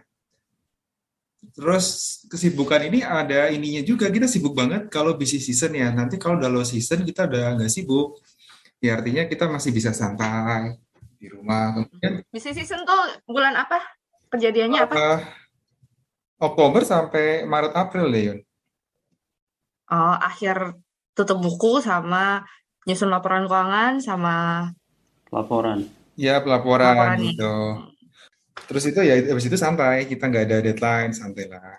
Terus 1.52 1.86
kesibukan 2.32 2.80
ini 2.88 3.04
ada 3.04 3.52
ininya 3.52 3.84
juga 3.84 4.08
kita 4.08 4.24
sibuk 4.24 4.56
banget 4.56 4.88
kalau 4.88 5.12
busy 5.18 5.36
season 5.36 5.76
ya. 5.76 5.92
Nanti 5.92 6.16
kalau 6.16 6.40
udah 6.40 6.48
low 6.48 6.64
season 6.64 7.04
kita 7.04 7.28
udah 7.28 7.60
nggak 7.60 7.68
sibuk. 7.68 8.16
Ya 8.80 8.96
artinya 8.96 9.28
kita 9.28 9.50
masih 9.50 9.70
bisa 9.76 9.92
santai 9.92 10.80
di 11.20 11.28
rumah. 11.28 11.76
Kemudian 11.76 12.24
busy 12.32 12.56
season 12.56 12.88
tuh 12.88 13.20
bulan 13.28 13.52
apa? 13.58 13.82
Kejadiannya 14.32 14.80
apa? 14.88 14.94
Uh, 14.96 15.20
Oktober 16.42 16.82
sampai 16.82 17.44
Maret 17.44 17.74
April 17.76 18.08
deh 18.10 18.22
Yun. 18.32 18.38
Oh, 19.92 20.16
akhir 20.16 20.80
tutup 21.12 21.38
buku 21.38 21.78
sama 21.84 22.42
nyusun 22.88 23.12
laporan 23.12 23.46
keuangan 23.46 24.00
sama 24.00 24.68
laporan. 25.30 25.86
Ya, 26.14 26.40
pelaporan 26.42 26.94
laporan 26.94 27.18
gitu. 27.20 27.54
Ya. 27.54 27.93
Terus 28.64 28.84
itu 28.88 29.00
ya 29.04 29.14
habis 29.20 29.44
itu 29.44 29.56
santai, 29.60 30.08
kita 30.08 30.28
nggak 30.28 30.44
ada 30.48 30.56
deadline, 30.64 31.12
santai 31.12 31.52
lah. 31.52 31.76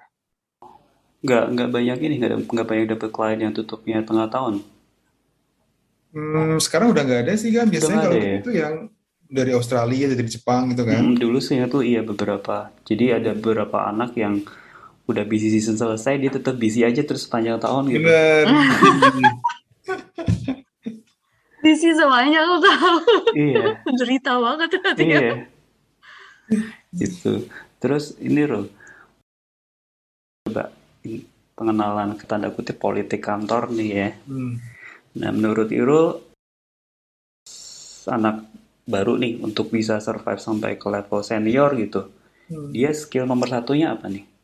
Nggak 1.25 1.45
nggak 1.57 1.69
banyak 1.73 1.97
ini, 2.05 2.15
nggak 2.21 2.31
nggak 2.53 2.67
banyak 2.67 2.85
dapet 2.93 3.09
klien 3.09 3.39
yang 3.41 3.53
tutupnya 3.53 4.05
tengah 4.05 4.29
tahun. 4.29 4.61
Hmm, 6.15 6.61
sekarang 6.61 6.93
udah 6.93 7.03
nggak 7.03 7.21
ada 7.27 7.33
sih 7.35 7.51
kan, 7.51 7.67
biasanya 7.67 8.07
kalau 8.07 8.21
ya? 8.21 8.39
itu 8.39 8.51
yang 8.53 8.75
dari 9.25 9.51
Australia, 9.51 10.05
dari 10.13 10.29
Jepang 10.29 10.69
gitu 10.71 10.85
kan. 10.85 11.01
Hmm, 11.01 11.17
dulu 11.17 11.41
sih 11.41 11.57
itu 11.57 11.81
iya 11.81 12.05
beberapa. 12.05 12.69
Jadi 12.85 13.05
ada 13.11 13.33
beberapa 13.33 13.89
anak 13.89 14.13
yang 14.15 14.45
udah 15.05 15.21
busy 15.25 15.53
season 15.53 15.77
selesai 15.77 16.17
dia 16.17 16.31
tetap 16.33 16.57
busy 16.57 16.81
aja 16.81 17.01
terus 17.05 17.25
sepanjang 17.25 17.61
tahun 17.61 17.93
gitu. 17.93 18.05
Bener. 18.05 18.45
busy 21.65 21.89
sepanjang 21.97 22.45
tahun. 22.61 23.01
Iya. 23.33 23.63
Cerita 24.01 24.37
banget 24.37 24.69
Iya. 25.01 25.49
gitu. 26.99 27.47
Terus 27.81 28.17
ini 28.21 28.43
loh. 28.45 28.65
Coba 30.45 30.69
pengenalan 31.55 32.19
ke 32.19 32.25
tanda 32.27 32.51
kutip 32.51 32.77
politik 32.77 33.23
kantor 33.23 33.71
nih 33.71 33.89
ya. 33.89 34.09
Hmm. 34.27 34.59
Nah 35.15 35.29
menurut 35.31 35.71
Iro 35.71 36.21
anak 38.05 38.45
baru 38.85 39.17
nih 39.17 39.41
untuk 39.41 39.73
bisa 39.73 39.97
survive 39.97 40.37
sampai 40.37 40.77
ke 40.77 40.87
level 40.89 41.21
senior 41.25 41.73
gitu. 41.73 42.11
Hmm. 42.45 42.69
Dia 42.69 42.93
skill 42.93 43.25
nomor 43.25 43.49
satunya 43.49 43.97
apa 43.97 44.05
nih? 44.05 44.35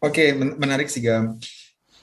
Oke, 0.00 0.32
menarik 0.32 0.88
sih 0.88 1.04
Gam. 1.04 1.36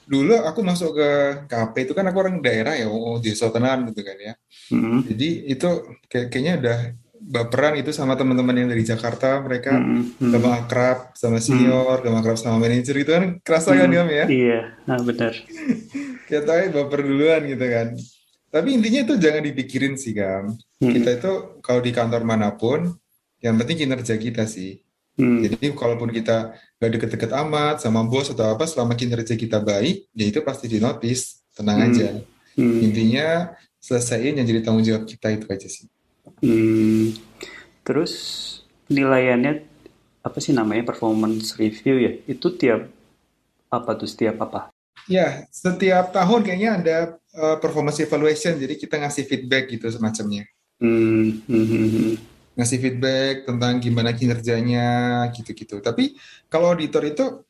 Dulu 0.06 0.38
aku 0.46 0.62
masuk 0.62 0.94
ke 0.96 1.10
KP 1.50 1.74
itu 1.90 1.92
kan 1.98 2.06
aku 2.06 2.18
orang 2.22 2.38
daerah 2.38 2.78
ya, 2.78 2.86
oh, 2.86 3.18
di 3.18 3.34
Sotenan 3.34 3.90
gitu 3.90 4.06
kan 4.06 4.16
ya. 4.16 4.34
Mm-hmm. 4.70 4.98
Jadi 5.04 5.28
itu 5.50 5.68
kayak, 6.06 6.26
kayaknya 6.30 6.54
udah 6.62 6.78
baperan 7.20 7.76
itu 7.78 7.90
sama 7.90 8.14
teman-teman 8.14 8.54
yang 8.54 8.68
dari 8.70 8.86
Jakarta, 8.86 9.42
mereka 9.42 9.74
mm-hmm. 9.74 10.32
gak 10.32 10.54
akrab 10.64 10.98
sama 11.18 11.38
senior, 11.42 12.00
mm-hmm. 12.00 12.14
gak 12.14 12.22
akrab 12.22 12.38
sama 12.38 12.56
manajer 12.62 12.96
itu 12.96 13.10
kan 13.10 13.24
kerasa 13.42 13.74
kan 13.74 13.90
Gam 13.90 14.08
ya? 14.08 14.24
Iya, 14.30 14.60
nah 14.86 14.98
benar. 15.02 15.34
Kita 16.28 16.44
tahu 16.44 16.60
baper 16.74 17.00
duluan 17.04 17.42
gitu 17.48 17.66
kan. 17.66 17.88
Tapi 18.48 18.68
intinya 18.80 19.00
itu 19.04 19.14
jangan 19.20 19.42
dipikirin 19.44 19.94
sih 20.00 20.16
Gam. 20.16 20.54
Mm-hmm. 20.54 20.92
Kita 20.94 21.08
itu 21.18 21.32
kalau 21.60 21.80
di 21.82 21.92
kantor 21.92 22.22
mana 22.24 22.54
pun, 22.54 22.94
yang 23.42 23.54
penting 23.58 23.86
kinerja 23.86 24.14
kita 24.18 24.46
sih. 24.46 24.82
Hmm. 25.18 25.42
Jadi 25.42 25.74
kalaupun 25.74 26.14
kita 26.14 26.54
gak 26.78 26.90
deket-deket 26.94 27.34
amat 27.34 27.82
sama 27.82 28.06
bos 28.06 28.30
atau 28.30 28.54
apa, 28.54 28.64
selama 28.70 28.94
kinerja 28.94 29.34
kita 29.34 29.58
baik, 29.58 30.06
ya 30.14 30.24
itu 30.30 30.40
pasti 30.46 30.70
di 30.70 30.78
notice, 30.78 31.42
tenang 31.58 31.82
hmm. 31.82 31.86
aja. 31.90 32.08
Hmm. 32.54 32.78
Intinya 32.86 33.50
selesaiin 33.82 34.38
yang 34.38 34.46
jadi 34.46 34.62
tanggung 34.62 34.86
jawab 34.86 35.04
kita 35.10 35.34
itu 35.34 35.46
aja 35.50 35.66
sih. 35.66 35.90
Hmm. 36.40 37.14
Terus 37.84 38.12
nilaiannya 38.88 39.64
apa 40.24 40.38
sih 40.42 40.52
namanya 40.52 40.84
performance 40.88 41.56
review 41.56 41.96
ya? 41.98 42.12
Itu 42.28 42.54
tiap 42.54 42.88
apa 43.68 43.90
tuh 43.96 44.08
setiap 44.08 44.40
apa? 44.44 44.72
Ya, 45.08 45.48
setiap 45.48 46.12
tahun 46.12 46.44
kayaknya 46.44 46.70
ada 46.76 46.96
uh, 47.32 47.56
performance 47.56 47.96
evaluation, 48.04 48.60
jadi 48.60 48.76
kita 48.76 49.00
ngasih 49.00 49.24
feedback 49.24 49.72
gitu 49.72 49.88
semacamnya. 49.88 50.44
Hmm. 50.78 51.40
Hmm. 51.48 51.64
hmm, 51.64 51.88
hmm 51.88 52.14
ngasih 52.58 52.78
feedback 52.82 53.46
tentang 53.46 53.78
gimana 53.78 54.10
kinerjanya 54.10 54.86
gitu-gitu. 55.30 55.78
Tapi 55.78 56.18
kalau 56.50 56.74
auditor 56.74 57.06
itu 57.06 57.46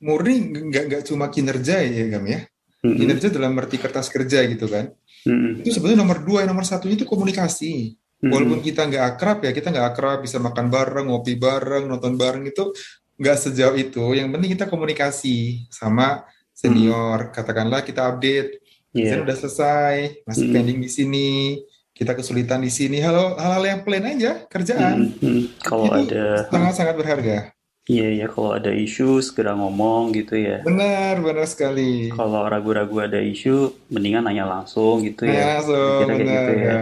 murni 0.00 0.48
nggak 0.72 0.84
nggak 0.88 1.02
cuma 1.04 1.28
kinerja 1.28 1.84
ya 1.84 2.08
Gam 2.08 2.24
ya. 2.24 2.48
Kinerja 2.80 3.28
dalam 3.28 3.52
arti 3.60 3.76
kertas 3.76 4.08
kerja 4.08 4.40
gitu 4.48 4.64
kan. 4.64 4.88
Mm-hmm. 5.28 5.60
Itu 5.60 5.68
sebetulnya 5.76 6.00
nomor 6.00 6.24
dua, 6.24 6.48
nomor 6.48 6.64
satu 6.64 6.88
itu 6.88 7.04
komunikasi. 7.04 7.99
Mm-hmm. 8.20 8.32
Walaupun 8.36 8.60
kita 8.60 8.84
nggak 8.84 9.04
akrab 9.16 9.38
ya, 9.48 9.50
kita 9.56 9.72
nggak 9.72 9.88
akrab 9.96 10.18
bisa 10.20 10.36
makan 10.36 10.68
bareng, 10.68 11.08
ngopi 11.08 11.40
bareng, 11.40 11.88
nonton 11.88 12.20
bareng 12.20 12.44
itu 12.44 12.68
nggak 13.16 13.36
sejauh 13.36 13.76
itu. 13.80 14.04
Yang 14.12 14.28
penting 14.36 14.50
kita 14.60 14.66
komunikasi 14.68 15.64
sama 15.72 16.28
senior. 16.52 17.28
Mm-hmm. 17.28 17.34
Katakanlah 17.34 17.80
kita 17.80 18.12
update, 18.12 18.60
yeah. 18.92 19.24
udah 19.24 19.36
selesai, 19.36 20.24
masih 20.28 20.48
mm-hmm. 20.48 20.54
pending 20.54 20.78
di 20.84 20.90
sini 20.92 21.30
kita 22.00 22.16
kesulitan 22.16 22.64
di 22.64 22.72
sini 22.72 22.96
hal 23.04 23.36
hal 23.36 23.60
yang 23.60 23.84
plain 23.84 24.08
aja 24.08 24.48
kerjaan 24.48 25.12
hmm, 25.12 25.20
hmm. 25.20 25.42
kalau 25.60 25.84
itu 26.00 26.16
ada 26.16 26.48
sangat 26.48 26.72
sangat 26.72 26.94
berharga 26.96 27.52
iya 27.84 28.24
ya 28.24 28.26
kalau 28.32 28.56
ada 28.56 28.72
isu 28.72 29.20
segera 29.20 29.52
ngomong 29.52 30.16
gitu 30.16 30.40
ya 30.40 30.64
benar 30.64 31.20
benar 31.20 31.44
sekali 31.44 32.08
kalau 32.08 32.48
ragu-ragu 32.48 33.04
ada 33.04 33.20
isu 33.20 33.76
mendingan 33.92 34.24
nanya 34.24 34.48
langsung 34.48 35.04
gitu 35.04 35.28
ya 35.28 35.60
langsung 35.60 36.08
kira 36.08 36.14
benar, 36.16 36.24
gitu 36.24 36.52
ya 36.56 36.78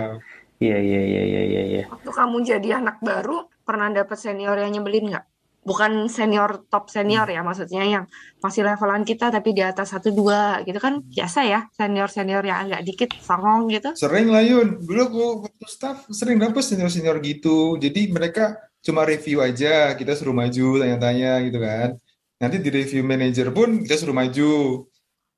iya 0.59 0.79
iya 0.79 1.01
iya 1.03 1.23
iya 1.23 1.43
iya 1.43 1.63
ya. 1.71 1.85
waktu 1.91 2.11
kamu 2.11 2.37
jadi 2.43 2.69
anak 2.83 2.99
baru 3.03 3.47
pernah 3.63 3.93
dapat 3.93 4.19
senior 4.19 4.57
yang 4.59 4.73
nyebelin 4.75 5.15
nggak? 5.15 5.27
Bukan 5.69 6.09
senior 6.09 6.65
top 6.73 6.89
senior 6.89 7.29
ya 7.29 7.45
maksudnya 7.45 7.85
yang 7.85 8.05
masih 8.41 8.65
levelan 8.65 9.05
kita 9.05 9.29
tapi 9.29 9.53
di 9.53 9.61
atas 9.61 9.93
satu 9.93 10.09
dua 10.09 10.65
gitu 10.65 10.81
kan 10.81 11.05
biasa 11.05 11.45
ya 11.45 11.69
senior 11.77 12.09
senior 12.09 12.41
yang 12.41 12.65
agak 12.65 12.81
dikit 12.89 13.11
songong 13.21 13.69
gitu. 13.69 13.93
Sering 13.93 14.33
lah 14.33 14.41
Yun. 14.41 14.81
Dulu 14.81 15.01
aku 15.05 15.23
waktu 15.45 15.67
staff 15.69 16.09
sering 16.09 16.41
dapet 16.41 16.65
senior 16.65 16.89
senior 16.89 17.21
gitu. 17.21 17.77
Jadi 17.77 18.09
mereka 18.09 18.57
cuma 18.81 19.05
review 19.05 19.45
aja 19.45 19.93
kita 19.93 20.17
suruh 20.17 20.33
maju 20.33 20.81
tanya-tanya 20.81 21.45
gitu 21.45 21.59
kan. 21.61 22.01
Nanti 22.41 22.57
di 22.65 22.71
review 22.73 23.05
manager 23.05 23.53
pun 23.53 23.85
kita 23.85 24.01
suruh 24.01 24.17
maju. 24.17 24.87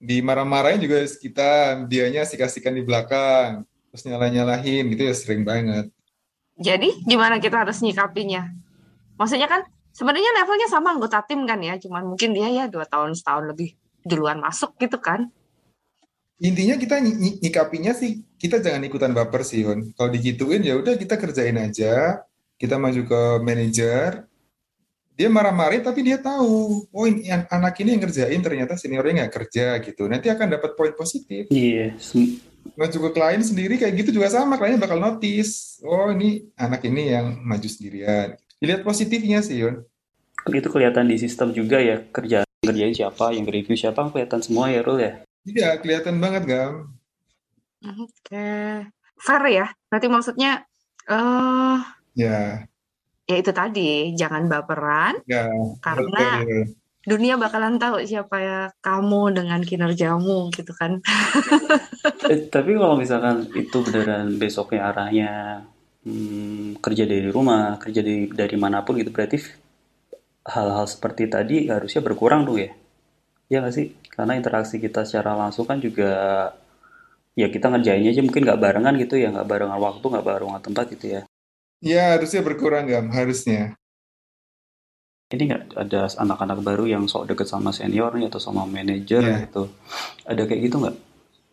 Di 0.00 0.22
marah-marahin 0.24 0.80
juga 0.80 1.04
kita 1.04 1.82
dianya 1.90 2.24
sih-kasihkan 2.24 2.72
di 2.72 2.86
belakang 2.86 3.68
terus 3.90 4.06
nyalah-nyalahin 4.06 4.86
gitu 4.94 5.02
ya 5.02 5.14
sering 5.14 5.42
banget. 5.42 5.90
Jadi 6.60 7.02
gimana 7.02 7.42
kita 7.42 7.66
harus 7.66 7.82
nyikapinya? 7.82 8.46
Maksudnya 9.18 9.50
kan 9.50 9.66
sebenarnya 9.90 10.30
levelnya 10.40 10.68
sama 10.70 10.94
anggota 10.94 11.20
tim 11.26 11.42
kan 11.44 11.58
ya 11.58 11.76
cuman 11.76 12.14
mungkin 12.14 12.30
dia 12.30 12.48
ya 12.48 12.64
dua 12.70 12.86
tahun 12.86 13.18
setahun 13.18 13.50
lebih 13.50 13.74
duluan 14.06 14.38
masuk 14.38 14.78
gitu 14.78 14.96
kan. 15.02 15.28
Intinya 16.40 16.80
kita 16.80 17.04
ny 17.04 17.36
nyikapinya 17.42 17.92
sih 17.92 18.24
kita 18.40 18.64
jangan 18.64 18.80
ikutan 18.86 19.12
baper 19.12 19.44
sih 19.44 19.66
Hon. 19.66 19.92
Kalau 19.92 20.08
digituin 20.08 20.64
ya 20.64 20.78
udah 20.78 20.96
kita 20.96 21.20
kerjain 21.20 21.58
aja. 21.60 22.24
Kita 22.56 22.76
maju 22.76 23.02
ke 23.04 23.20
manajer. 23.44 24.24
Dia 25.16 25.28
marah-marah 25.28 25.84
tapi 25.84 26.00
dia 26.00 26.16
tahu 26.16 26.88
oh 26.88 27.04
ini 27.04 27.28
anak 27.28 27.76
ini 27.84 27.92
yang 27.92 28.04
kerjain 28.08 28.40
ternyata 28.40 28.72
seniornya 28.80 29.26
nggak 29.26 29.34
kerja 29.36 29.76
gitu. 29.84 30.08
Nanti 30.08 30.32
akan 30.32 30.56
dapat 30.56 30.76
poin 30.76 30.96
positif. 30.96 31.48
Iya 31.52 31.92
yeah. 31.92 32.49
Maju 32.76 32.96
ke 32.96 33.10
klien 33.12 33.42
sendiri 33.42 33.74
kayak 33.76 33.94
gitu 34.04 34.20
juga 34.20 34.32
sama 34.32 34.56
kliennya 34.56 34.80
bakal 34.80 35.00
notice 35.00 35.80
oh 35.84 36.12
ini 36.12 36.48
anak 36.56 36.84
ini 36.86 37.12
yang 37.12 37.40
maju 37.44 37.68
sendirian 37.68 38.36
dilihat 38.60 38.84
positifnya 38.84 39.40
sih 39.40 39.64
Yun 39.64 39.84
itu 40.50 40.68
kelihatan 40.72 41.04
di 41.08 41.20
sistem 41.20 41.52
juga 41.52 41.80
ya 41.80 42.00
kerja 42.08 42.44
kerjain 42.64 42.96
siapa 42.96 43.32
yang 43.36 43.44
review 43.48 43.76
siapa 43.76 44.08
kelihatan 44.08 44.40
semua 44.40 44.72
ya 44.72 44.80
Rul 44.80 44.98
ya 45.00 45.12
iya 45.44 45.68
kelihatan 45.80 46.16
banget 46.20 46.44
Gam 46.48 47.00
Oke. 47.80 48.48
Fair 49.16 49.42
ya? 49.48 49.66
Berarti 49.88 50.08
maksudnya, 50.12 50.64
eh 51.08 51.78
Ya, 52.18 52.66
ya 53.24 53.36
itu 53.38 53.54
tadi, 53.54 54.12
jangan 54.18 54.50
baperan 54.50 55.14
ya, 55.30 55.46
karena 55.78 56.42
betul. 56.42 56.62
Dunia 57.10 57.34
bakalan 57.34 57.74
tahu 57.82 57.98
siapa 58.06 58.36
ya 58.38 58.58
kamu 58.78 59.34
dengan 59.34 59.60
kinerjamu 59.60 60.54
gitu 60.54 60.70
kan. 60.70 61.02
Eh, 62.30 62.46
tapi 62.46 62.78
kalau 62.78 62.94
misalkan 62.96 63.44
itu 63.58 63.82
beneran 63.82 64.38
besoknya 64.38 64.88
arahnya 64.88 65.30
hmm, 66.06 66.78
kerja 66.78 67.04
dari 67.04 67.26
rumah, 67.28 67.76
kerja 67.82 68.00
dari 68.06 68.30
dari 68.30 68.56
mana 68.56 68.86
pun 68.86 68.96
gitu, 68.96 69.10
berarti 69.10 69.36
hal-hal 70.46 70.86
seperti 70.86 71.26
tadi 71.26 71.66
harusnya 71.66 72.00
berkurang 72.00 72.46
tuh 72.46 72.56
ya? 72.62 72.70
Ya 73.50 73.60
nggak 73.60 73.74
sih? 73.74 73.92
Karena 74.14 74.38
interaksi 74.38 74.78
kita 74.78 75.02
secara 75.04 75.34
langsung 75.34 75.66
kan 75.66 75.82
juga 75.82 76.12
ya 77.34 77.50
kita 77.50 77.66
ngerjainnya 77.68 78.14
aja 78.14 78.22
mungkin 78.22 78.42
nggak 78.46 78.60
barengan 78.62 78.94
gitu 78.96 79.14
ya, 79.18 79.28
nggak 79.34 79.48
barengan 79.50 79.80
waktu, 79.80 80.04
nggak 80.06 80.26
barengan 80.26 80.62
tempat 80.62 80.84
gitu 80.94 81.06
ya. 81.18 81.22
Ya, 81.80 82.16
harusnya 82.16 82.44
berkurang, 82.44 82.84
Gam. 82.84 83.08
Harusnya. 83.08 83.79
Ini 85.30 85.42
nggak 85.46 85.62
ada 85.78 86.10
anak-anak 86.10 86.58
baru 86.66 86.84
yang 86.90 87.06
sok 87.06 87.30
deket 87.30 87.46
sama 87.46 87.70
seniornya 87.70 88.26
atau 88.26 88.42
sama 88.42 88.66
manajer 88.66 89.22
Ya. 89.22 89.36
gitu. 89.46 89.70
Ada 90.26 90.42
kayak 90.42 90.60
gitu 90.66 90.76
nggak? 90.82 90.96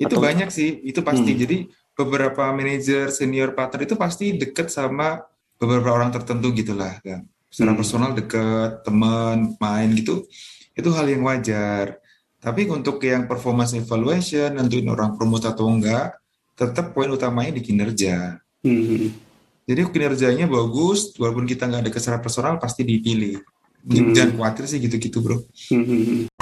Itu 0.01 0.15
Atau 0.17 0.21
banyak 0.25 0.49
sih, 0.49 0.81
itu 0.81 0.99
pasti. 1.05 1.37
hmm, 1.37 1.41
Jadi 1.45 1.57
beberapa 1.93 2.49
manajer 2.53 3.13
senior 3.13 3.53
partner 3.53 3.85
itu 3.85 3.93
pasti 3.93 4.33
deket 4.33 4.73
sama 4.73 5.21
beberapa 5.61 5.93
orang 5.93 6.09
tertentu 6.09 6.49
gitulah, 6.57 6.97
kan. 7.05 7.25
Secara 7.53 7.73
hmm, 7.73 7.79
personal 7.79 8.11
deket, 8.17 8.81
teman, 8.81 9.53
main 9.61 9.89
gitu, 9.93 10.25
itu 10.73 10.89
hal 10.93 11.05
yang 11.05 11.21
wajar. 11.25 12.01
Tapi 12.37 12.69
untuk 12.69 12.97
yang 13.01 13.25
performance 13.29 13.73
evaluation, 13.73 14.57
nentuin 14.57 14.85
orang 14.89 15.17
promote 15.17 15.45
atau 15.49 15.69
enggak, 15.69 16.17
tetap 16.57 16.93
poin 16.97 17.09
utamanya 17.13 17.53
di 17.57 17.61
kinerja. 17.61 18.41
hmm, 18.65 18.83
hmm, 18.89 19.07
Jadi 19.69 19.81
kinerjanya 19.93 20.45
bagus, 20.49 21.13
walaupun 21.17 21.45
kita 21.45 21.69
nggak 21.69 21.93
deket 21.93 22.01
secara 22.01 22.21
personal, 22.21 22.57
pasti 22.57 22.81
dipilih. 22.81 23.37
Hmm, 23.88 24.13
Jangan 24.13 24.32
khawatir 24.36 24.63
sih 24.67 24.80
gitu-gitu, 24.84 25.23
bro. 25.23 25.38
hmm, 25.71 25.84
hmm, 25.84 26.04
hmm. 26.04 26.37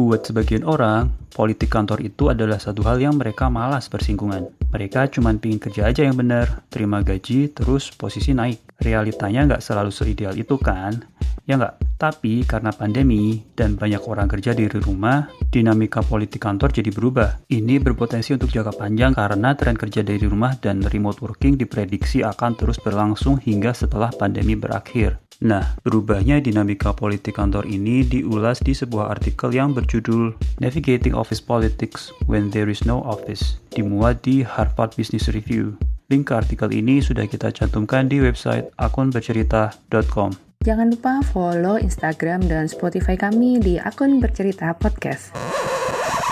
Buat 0.00 0.32
sebagian 0.32 0.64
orang, 0.64 1.12
politik 1.28 1.68
kantor 1.68 2.00
itu 2.00 2.32
adalah 2.32 2.56
satu 2.56 2.80
hal 2.88 3.04
yang 3.04 3.20
mereka 3.20 3.52
malas 3.52 3.92
bersinggungan. 3.92 4.48
Mereka 4.72 5.12
cuma 5.12 5.28
pingin 5.36 5.60
kerja 5.60 5.92
aja 5.92 6.08
yang 6.08 6.16
benar, 6.16 6.64
terima 6.72 7.04
gaji, 7.04 7.52
terus 7.52 7.92
posisi 7.92 8.32
naik. 8.32 8.80
Realitanya 8.80 9.44
nggak 9.44 9.60
selalu 9.60 9.92
seideal 9.92 10.32
itu 10.40 10.56
kan? 10.56 11.04
Ya 11.44 11.60
nggak? 11.60 12.00
Tapi 12.00 12.48
karena 12.48 12.72
pandemi 12.72 13.44
dan 13.52 13.76
banyak 13.76 14.00
orang 14.08 14.24
kerja 14.24 14.56
dari 14.56 14.72
rumah, 14.72 15.28
dinamika 15.52 16.00
politik 16.00 16.40
kantor 16.40 16.72
jadi 16.72 16.88
berubah. 16.88 17.44
Ini 17.52 17.76
berpotensi 17.84 18.32
untuk 18.32 18.48
jangka 18.48 18.80
panjang 18.80 19.12
karena 19.12 19.52
tren 19.52 19.76
kerja 19.76 20.00
dari 20.00 20.24
rumah 20.24 20.56
dan 20.64 20.80
remote 20.80 21.20
working 21.20 21.60
diprediksi 21.60 22.24
akan 22.24 22.56
terus 22.56 22.80
berlangsung 22.80 23.36
hingga 23.36 23.76
setelah 23.76 24.08
pandemi 24.16 24.56
berakhir. 24.56 25.20
Nah, 25.40 25.72
berubahnya 25.80 26.36
dinamika 26.44 26.92
politik 26.92 27.40
kantor 27.40 27.64
ini 27.64 28.04
diulas 28.04 28.60
di 28.60 28.76
sebuah 28.76 29.08
artikel 29.08 29.48
yang 29.48 29.72
berjudul 29.90 30.38
Navigating 30.62 31.18
Office 31.18 31.42
Politics 31.42 32.14
When 32.30 32.54
There 32.54 32.70
Is 32.70 32.86
No 32.86 33.02
Office, 33.02 33.58
dimuat 33.74 34.22
di 34.22 34.46
Harvard 34.46 34.94
Business 34.94 35.26
Review. 35.34 35.74
Link 36.14 36.30
ke 36.30 36.38
artikel 36.38 36.70
ini 36.70 37.02
sudah 37.02 37.26
kita 37.26 37.50
cantumkan 37.50 38.06
di 38.06 38.22
website 38.22 38.70
akunbercerita.com. 38.78 40.62
Jangan 40.62 40.94
lupa 40.94 41.18
follow 41.34 41.74
Instagram 41.74 42.46
dan 42.46 42.70
Spotify 42.70 43.18
kami 43.18 43.58
di 43.58 43.82
akun 43.82 44.22
Bercerita 44.22 44.70
Podcast. 44.78 45.34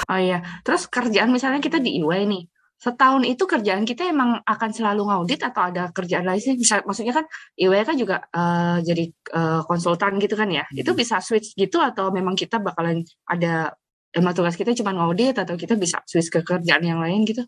Oh 0.07 0.21
iya, 0.23 0.39
terus 0.63 0.87
kerjaan 0.87 1.35
misalnya 1.35 1.59
kita 1.59 1.83
di 1.83 1.99
EY 1.99 2.31
nih. 2.31 2.43
Setahun 2.79 3.27
itu 3.27 3.43
kerjaan 3.43 3.83
kita 3.83 4.07
emang 4.07 4.39
akan 4.47 4.71
selalu 4.71 5.11
ngaudit 5.11 5.43
atau 5.43 5.67
ada 5.67 5.91
kerjaan 5.91 6.23
lain 6.23 6.39
sih? 6.39 6.55
Bisa, 6.55 6.79
maksudnya 6.87 7.11
kan 7.11 7.27
kan 7.59 7.97
juga 7.99 8.23
eh, 8.31 8.79
jadi 8.87 9.05
eh, 9.11 9.61
konsultan 9.67 10.23
gitu 10.23 10.39
kan 10.39 10.47
ya. 10.47 10.63
Itu 10.71 10.95
bisa 10.95 11.19
switch 11.19 11.59
gitu 11.59 11.83
atau 11.83 12.15
memang 12.15 12.39
kita 12.39 12.63
bakalan 12.63 13.03
ada 13.27 13.75
emang 14.15 14.33
tugas 14.33 14.55
kita 14.55 14.73
cuma 14.79 14.95
ngaudit 14.95 15.37
atau 15.37 15.59
kita 15.59 15.75
bisa 15.75 16.01
switch 16.07 16.31
ke 16.31 16.41
kerjaan 16.47 16.87
yang 16.87 17.03
lain 17.03 17.27
gitu? 17.27 17.43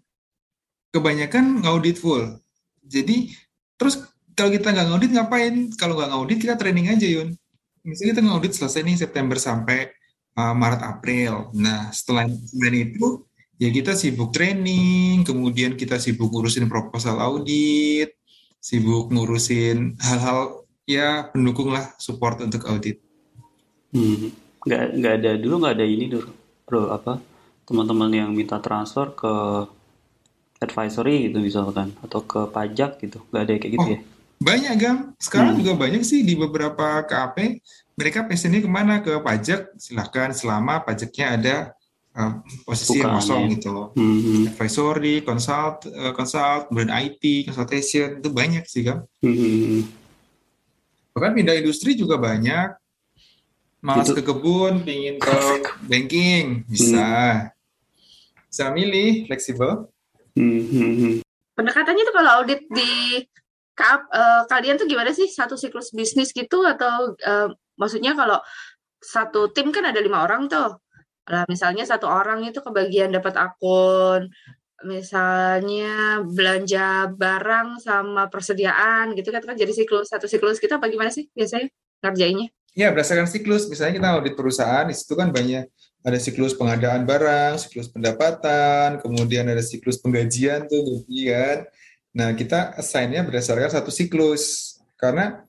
Kebanyakan 0.90 1.62
ngaudit 1.62 2.02
full. 2.02 2.42
Jadi, 2.82 3.30
terus 3.78 4.02
kalau 4.34 4.50
kita 4.50 4.74
nggak 4.74 4.86
ngaudit 4.90 5.10
ngapain? 5.14 5.54
Kalau 5.78 5.94
nggak 5.94 6.10
ngaudit 6.10 6.38
kita 6.42 6.58
training 6.58 6.90
aja, 6.90 7.06
Yun. 7.06 7.38
Misalnya 7.86 8.18
kita 8.18 8.22
ngaudit 8.26 8.52
selesai 8.58 8.82
nih 8.82 8.96
September 8.98 9.38
sampai 9.38 9.94
uh, 10.34 10.54
Maret 10.58 10.82
April. 10.82 11.54
Nah, 11.54 11.94
setelah 11.94 12.26
itu 12.90 13.29
ya 13.62 13.68
kita 13.76 13.92
sibuk 14.02 14.30
training, 14.36 15.22
kemudian 15.28 15.72
kita 15.80 15.96
sibuk 16.04 16.28
ngurusin 16.32 16.66
proposal 16.72 17.16
audit, 17.28 18.08
sibuk 18.68 19.04
ngurusin 19.14 19.76
hal-hal 20.06 20.40
ya 20.88 21.28
pendukung 21.32 21.70
lah 21.76 21.84
support 22.04 22.36
untuk 22.46 22.62
audit. 22.70 22.96
Hmm, 23.94 24.30
nggak 24.66 24.82
nggak 24.98 25.12
ada 25.18 25.30
dulu 25.42 25.54
nggak 25.60 25.74
ada 25.76 25.86
ini 25.94 26.04
dulu, 26.14 26.30
bro 26.66 26.80
apa 26.96 27.12
teman-teman 27.66 28.10
yang 28.20 28.30
minta 28.38 28.56
transfer 28.66 29.06
ke 29.20 29.32
advisory 30.66 31.14
gitu 31.28 31.38
misalkan 31.48 31.88
atau 32.04 32.20
ke 32.30 32.40
pajak 32.54 32.90
gitu 33.02 33.18
nggak 33.30 33.42
ada 33.44 33.52
kayak 33.60 33.72
gitu 33.76 33.86
Oh, 33.86 33.90
ya? 33.96 34.00
banyak 34.40 34.72
Gam. 34.80 34.96
Sekarang 35.20 35.52
Hmm, 35.52 35.60
juga 35.60 35.72
banyak 35.78 36.02
sih 36.04 36.20
di 36.28 36.34
beberapa 36.36 37.02
KAP 37.06 37.36
mereka 37.98 38.24
passionnya 38.28 38.60
ke 38.64 38.70
mana? 38.70 38.94
Ke 39.04 39.20
pajak, 39.20 39.76
silahkan 39.76 40.30
selama 40.36 40.80
pajaknya 40.84 41.26
ada 41.36 41.54
uh, 42.20 42.30
posisi 42.68 43.00
yang 43.00 43.16
bukan 43.16 43.16
kosong 43.16 43.42
ya. 43.48 43.52
gitu 43.56 43.68
loh. 43.72 43.86
Hmm, 43.96 44.18
hmm, 44.20 44.42
Advisory, 44.52 45.14
consult, 45.24 45.88
uh, 45.88 46.12
consult, 46.12 46.68
kemudian 46.68 46.92
IT, 46.92 47.48
consultation, 47.48 48.20
itu 48.20 48.28
banyak 48.28 48.64
sih 48.68 48.84
Gam. 48.84 49.08
hmm, 49.24 49.32
hmm, 49.32 49.56
hmm. 49.64 49.82
Bahkan 51.16 51.32
pindah 51.34 51.56
industri 51.56 51.96
juga 51.96 52.20
banyak. 52.20 52.76
Malas 53.80 54.12
Itu 54.12 54.20
ke 54.20 54.22
kebun, 54.28 54.84
pingin 54.84 55.16
ke 55.16 55.64
banking, 55.88 56.62
hmm, 56.62 56.68
bisa. 56.68 57.08
Bisa 58.46 58.64
milih, 58.70 59.24
fleksibel. 59.24 59.88
hmm, 60.36 60.62
hmm, 60.68 60.92
hmm. 61.00 61.14
Pendekatannya 61.56 62.02
tuh 62.08 62.14
kalau 62.16 62.30
audit 62.40 62.60
di 62.72 63.24
KAP, 63.76 64.00
eh, 64.12 64.42
kalian 64.48 64.76
tuh 64.76 64.88
gimana 64.88 65.12
sih? 65.16 65.28
Satu 65.28 65.56
siklus 65.56 65.92
bisnis 65.92 66.32
gitu 66.36 66.64
atau 66.64 67.16
eh, 67.16 67.48
maksudnya 67.80 68.12
kalau 68.12 68.40
satu 69.00 69.48
tim 69.52 69.72
kan 69.72 69.88
ada 69.88 70.00
lima 70.00 70.24
orang 70.24 70.48
tuh. 70.48 70.76
Lah 71.28 71.44
misalnya 71.50 71.84
satu 71.84 72.08
orang 72.08 72.46
itu 72.46 72.62
kebagian 72.64 73.12
dapat 73.12 73.36
akun, 73.36 74.32
misalnya 74.80 76.24
belanja 76.24 77.12
barang 77.12 77.82
sama 77.84 78.32
persediaan 78.32 79.12
gitu 79.12 79.28
kan 79.28 79.44
kan 79.44 79.52
jadi 79.52 79.76
siklus 79.76 80.08
satu 80.08 80.24
siklus 80.24 80.56
kita 80.56 80.80
apa 80.80 80.88
gimana 80.88 81.12
sih 81.12 81.28
biasanya 81.36 81.68
ngerjainnya? 82.00 82.48
Ya, 82.78 82.94
berdasarkan 82.94 83.26
siklus. 83.26 83.66
Misalnya 83.66 83.98
kita 83.98 84.08
audit 84.14 84.34
perusahaan, 84.38 84.86
di 84.86 84.94
situ 84.94 85.18
kan 85.18 85.34
banyak 85.34 85.66
ada 86.00 86.18
siklus 86.22 86.54
pengadaan 86.54 87.02
barang, 87.02 87.58
siklus 87.58 87.90
pendapatan, 87.90 89.02
kemudian 89.02 89.44
ada 89.50 89.60
siklus 89.60 89.98
penggajian 89.98 90.70
tuh, 90.70 90.80
gaji 90.80 91.20
kan. 91.34 91.58
Nah, 92.14 92.28
kita 92.34 92.78
assign-nya 92.78 93.26
berdasarkan 93.26 93.74
satu 93.74 93.90
siklus. 93.90 94.76
Karena 94.94 95.42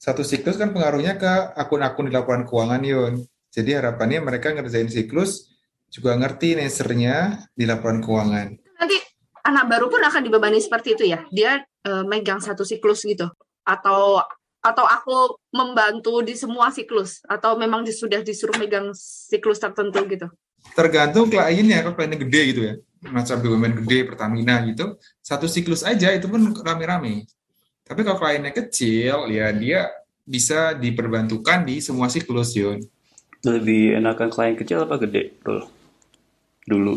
satu 0.00 0.24
siklus 0.24 0.56
kan 0.56 0.72
pengaruhnya 0.72 1.20
ke 1.20 1.32
akun-akun 1.54 2.08
di 2.08 2.12
laporan 2.16 2.48
keuangan, 2.48 2.82
Yun. 2.82 3.14
Jadi 3.52 3.76
harapannya 3.76 4.24
mereka 4.24 4.56
ngerjain 4.56 4.88
siklus 4.88 5.52
juga 5.92 6.16
ngerti 6.16 6.56
nesernya 6.56 7.44
di 7.52 7.68
laporan 7.68 8.00
keuangan. 8.00 8.56
Nanti 8.80 8.96
anak 9.44 9.68
baru 9.68 9.92
pun 9.92 10.00
akan 10.00 10.24
dibebani 10.24 10.56
seperti 10.56 10.96
itu 10.96 11.04
ya. 11.12 11.20
Dia 11.28 11.60
eh, 11.60 12.04
megang 12.08 12.40
satu 12.40 12.64
siklus 12.64 13.04
gitu 13.04 13.28
atau 13.62 14.24
atau 14.62 14.86
aku 14.86 15.36
membantu 15.50 16.22
di 16.22 16.38
semua 16.38 16.70
siklus 16.70 17.20
atau 17.26 17.58
memang 17.58 17.82
sudah 17.84 18.22
disuruh 18.22 18.54
megang 18.56 18.94
siklus 18.94 19.58
tertentu 19.58 20.00
gitu. 20.06 20.30
Tergantung 20.78 21.26
kliennya, 21.26 21.82
kalau 21.82 21.98
kliennya 21.98 22.20
gede 22.22 22.40
gitu 22.54 22.60
ya. 22.62 22.74
Macam 23.10 23.42
BUMN 23.42 23.82
gede, 23.82 24.06
Pertamina 24.06 24.62
gitu. 24.62 24.94
Satu 25.18 25.50
siklus 25.50 25.82
aja 25.82 26.14
itu 26.14 26.30
pun 26.30 26.54
rame-rame. 26.62 27.26
Tapi 27.82 28.06
kalau 28.06 28.22
kliennya 28.22 28.54
kecil, 28.54 29.26
ya 29.26 29.50
dia 29.50 29.90
bisa 30.22 30.78
diperbantukan 30.78 31.66
di 31.66 31.82
semua 31.82 32.06
siklus, 32.06 32.54
Yun. 32.54 32.78
Lebih 33.42 33.98
enakan 33.98 34.30
klien 34.30 34.54
kecil 34.54 34.86
apa 34.86 34.96
gede, 34.98 35.34
bro? 35.38 35.66
Dulu. 36.62 36.94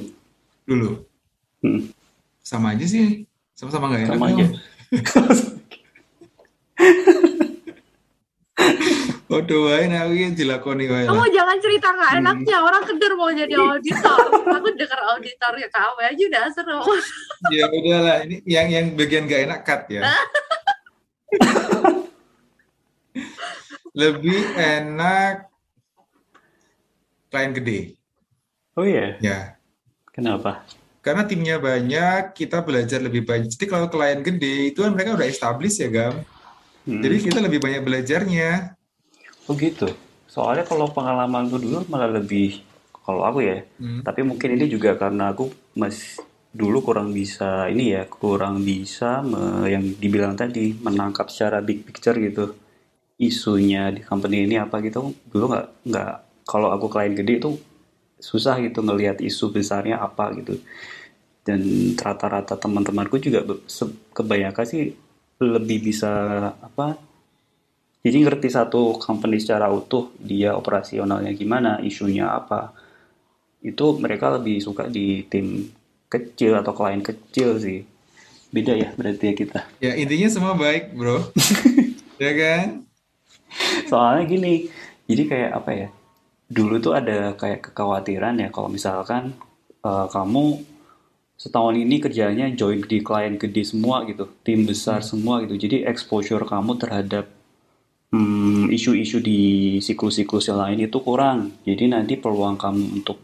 Dulu. 0.64 0.92
Hmm, 1.60 1.90
Sama 2.40 2.78
aja 2.78 2.86
sih. 2.86 3.26
Sama-sama 3.54 3.90
nggak 3.90 4.02
enak. 4.06 4.14
sama 4.14 4.26
aja. 4.30 4.46
Waduh, 9.26 9.68
wae 9.68 9.90
nah 9.90 10.06
iki 10.06 10.38
dilakoni 10.38 10.86
wae 10.86 11.10
Kamu 11.10 11.26
jangan 11.34 11.58
cerita 11.58 11.90
nggak 11.90 12.12
Hmm. 12.14 12.22
enaknya 12.22 12.58
orang 12.62 12.84
keder 12.86 13.14
mau 13.18 13.28
jadi 13.28 13.56
auditor. 13.58 14.22
Aku 14.54 14.68
dengar 14.78 15.00
auditornya 15.12 15.68
kamu 15.68 16.00
aja 16.06 16.24
udah 16.30 16.44
seru. 16.54 16.80
Ya 17.50 17.66
udahlah, 17.68 18.18
ini 18.24 18.46
yang 18.46 18.68
yang 18.70 18.86
bagian 18.94 19.26
nggak 19.26 19.42
enak 19.50 19.60
cut 19.66 19.82
ya. 19.90 20.02
Lebih 23.96 24.40
enak 24.54 25.50
klien 27.36 27.52
gede. 27.52 27.80
Oh 28.80 28.88
iya, 28.88 29.19
Ya, 29.19 29.60
kenapa? 30.15 30.63
karena 31.04 31.28
timnya 31.28 31.60
banyak, 31.60 32.32
kita 32.34 32.63
belajar 32.63 33.04
lebih 33.04 33.28
banyak. 33.28 33.52
Jadi 33.52 33.65
kalau 33.67 33.91
klien 33.91 34.24
gede 34.24 34.71
itu 34.71 34.80
kan 34.82 34.95
mereka 34.95 35.19
udah 35.19 35.28
established 35.28 35.84
ya, 35.84 35.91
Gam. 35.91 36.24
Hmm. 36.88 37.02
Jadi 37.04 37.15
kita 37.28 37.39
lebih 37.43 37.60
banyak 37.60 37.82
belajarnya. 37.84 38.74
Oh 39.45 39.54
gitu. 39.60 39.86
Soalnya 40.26 40.65
kalau 40.65 40.89
pengalamanku 40.89 41.62
dulu 41.62 41.86
malah 41.91 42.10
lebih 42.10 42.63
kalau 43.06 43.21
aku 43.21 43.45
ya. 43.45 43.62
Hmm. 43.78 44.02
Tapi 44.02 44.26
mungkin 44.26 44.58
ini 44.58 44.65
juga 44.65 44.98
karena 44.98 45.30
aku 45.30 45.54
mas 45.78 46.17
dulu 46.56 46.82
kurang 46.82 47.13
bisa 47.13 47.69
ini 47.69 47.93
ya, 47.93 48.10
kurang 48.10 48.65
bisa 48.65 49.21
me- 49.21 49.67
yang 49.69 49.84
dibilang 50.02 50.34
tadi 50.34 50.74
menangkap 50.74 51.30
secara 51.30 51.62
big 51.62 51.86
picture 51.86 52.17
gitu. 52.17 52.58
Isunya 53.21 53.93
di 53.93 54.02
company 54.02 54.50
ini 54.50 54.58
apa 54.58 54.82
gitu. 54.82 55.13
Dulu 55.30 55.45
nggak 55.54 55.67
nggak 55.86 56.12
kalau 56.46 56.72
aku 56.72 56.88
klien 56.88 57.18
gede 57.18 57.42
itu 57.42 57.52
susah 58.22 58.62
gitu 58.64 58.80
ngelihat 58.86 59.20
isu 59.20 59.52
besarnya 59.52 60.00
apa 60.00 60.32
gitu. 60.38 60.62
Dan 61.46 61.62
rata-rata 61.94 62.58
teman-temanku 62.58 63.22
juga 63.22 63.46
kebanyakan 64.14 64.66
sih 64.66 64.94
lebih 65.42 65.92
bisa 65.92 66.14
apa 66.58 66.98
jadi 68.06 68.22
ngerti 68.22 68.54
satu 68.54 69.02
company 69.02 69.42
secara 69.42 69.66
utuh, 69.74 70.14
dia 70.22 70.54
operasionalnya 70.54 71.34
gimana, 71.34 71.82
isunya 71.82 72.30
apa. 72.30 72.70
Itu 73.66 73.98
mereka 73.98 74.30
lebih 74.38 74.62
suka 74.62 74.86
di 74.86 75.26
tim 75.26 75.74
kecil 76.06 76.54
atau 76.54 76.78
klien 76.78 77.02
kecil 77.02 77.58
sih. 77.58 77.82
Beda 78.54 78.78
ya 78.78 78.94
berarti 78.94 79.26
ya 79.26 79.34
kita. 79.34 79.60
Ya 79.82 79.98
intinya 79.98 80.30
semua 80.30 80.54
baik, 80.54 80.94
bro. 80.94 81.34
ya 82.22 82.32
kan? 82.38 82.86
Soalnya 83.90 84.30
gini, 84.30 84.70
jadi 85.10 85.24
kayak 85.26 85.52
apa 85.66 85.72
ya? 85.74 85.90
Dulu 86.46 86.78
tuh 86.78 86.94
ada 86.94 87.34
kayak 87.34 87.72
kekhawatiran 87.72 88.38
ya 88.38 88.50
kalau 88.54 88.70
misalkan 88.70 89.34
eh, 89.82 90.08
kamu 90.10 90.62
setahun 91.36 91.76
ini 91.76 92.00
kerjanya 92.00 92.48
join 92.56 92.80
di 92.86 93.04
klien 93.04 93.36
gede 93.36 93.64
semua 93.68 94.08
gitu, 94.08 94.30
tim 94.46 94.64
besar 94.64 95.04
semua 95.04 95.44
gitu. 95.44 95.60
Jadi 95.60 95.84
exposure 95.84 96.46
kamu 96.48 96.80
terhadap 96.80 97.26
hmm, 98.16 98.72
isu-isu 98.72 99.20
di 99.20 99.40
siklus-siklus 99.84 100.48
yang 100.48 100.60
lain 100.64 100.88
itu 100.88 100.98
kurang. 101.04 101.60
Jadi 101.68 101.92
nanti 101.92 102.16
peluang 102.16 102.56
kamu 102.56 102.84
untuk 103.02 103.20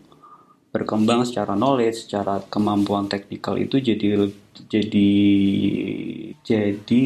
berkembang 0.71 1.27
secara 1.27 1.55
knowledge, 1.55 2.07
secara 2.07 2.39
kemampuan 2.47 3.07
teknikal 3.11 3.59
itu 3.59 3.79
jadi 3.79 4.31
jadi 4.71 5.11
jadi 6.43 7.05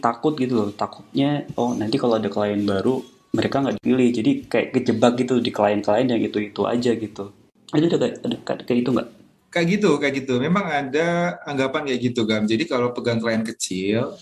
takut 0.00 0.36
gitu 0.40 0.54
loh. 0.56 0.70
Takutnya 0.72 1.48
oh 1.56 1.76
nanti 1.76 1.96
kalau 2.00 2.16
ada 2.16 2.28
klien 2.32 2.64
baru 2.64 3.19
mereka 3.30 3.62
nggak 3.62 3.76
dipilih. 3.82 4.08
Jadi 4.10 4.30
kayak 4.46 4.68
kejebak 4.74 5.12
gitu 5.22 5.38
di 5.38 5.50
klien-klien 5.54 6.08
yang 6.10 6.22
itu-itu 6.22 6.62
aja 6.66 6.90
gitu. 6.94 7.34
Ada 7.70 7.86
ada 7.86 7.96
kayak, 7.98 8.16
ada 8.26 8.36
kayak 8.42 8.60
kayak 8.66 8.80
itu 8.82 8.90
nggak? 8.90 9.08
Kayak 9.50 9.66
gitu, 9.78 9.90
kayak 9.98 10.14
gitu. 10.22 10.34
Memang 10.38 10.66
ada 10.66 11.38
anggapan 11.42 11.90
kayak 11.90 12.00
gitu, 12.10 12.22
Gam. 12.22 12.46
Jadi 12.46 12.64
kalau 12.70 12.94
pegang 12.94 13.18
klien 13.18 13.42
kecil, 13.42 14.14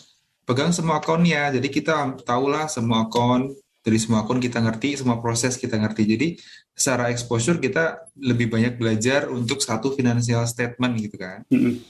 pegang 0.49 0.73
semua 0.73 1.01
akunnya. 1.01 1.53
Jadi 1.53 1.69
kita 1.69 2.17
tahulah 2.25 2.69
semua 2.73 3.05
akun, 3.05 3.53
dari 3.85 3.99
semua 4.01 4.25
akun 4.25 4.41
kita 4.41 4.61
ngerti, 4.61 5.01
semua 5.01 5.21
proses 5.21 5.57
kita 5.61 5.77
ngerti. 5.77 6.03
Jadi 6.05 6.29
secara 6.73 7.13
exposure 7.13 7.61
kita 7.61 8.09
lebih 8.17 8.49
banyak 8.53 8.81
belajar 8.81 9.29
untuk 9.29 9.61
satu 9.61 9.93
financial 9.93 10.45
statement 10.49 10.95
gitu 11.01 11.17
kan. 11.21 11.45
Mm-mm. 11.49 11.81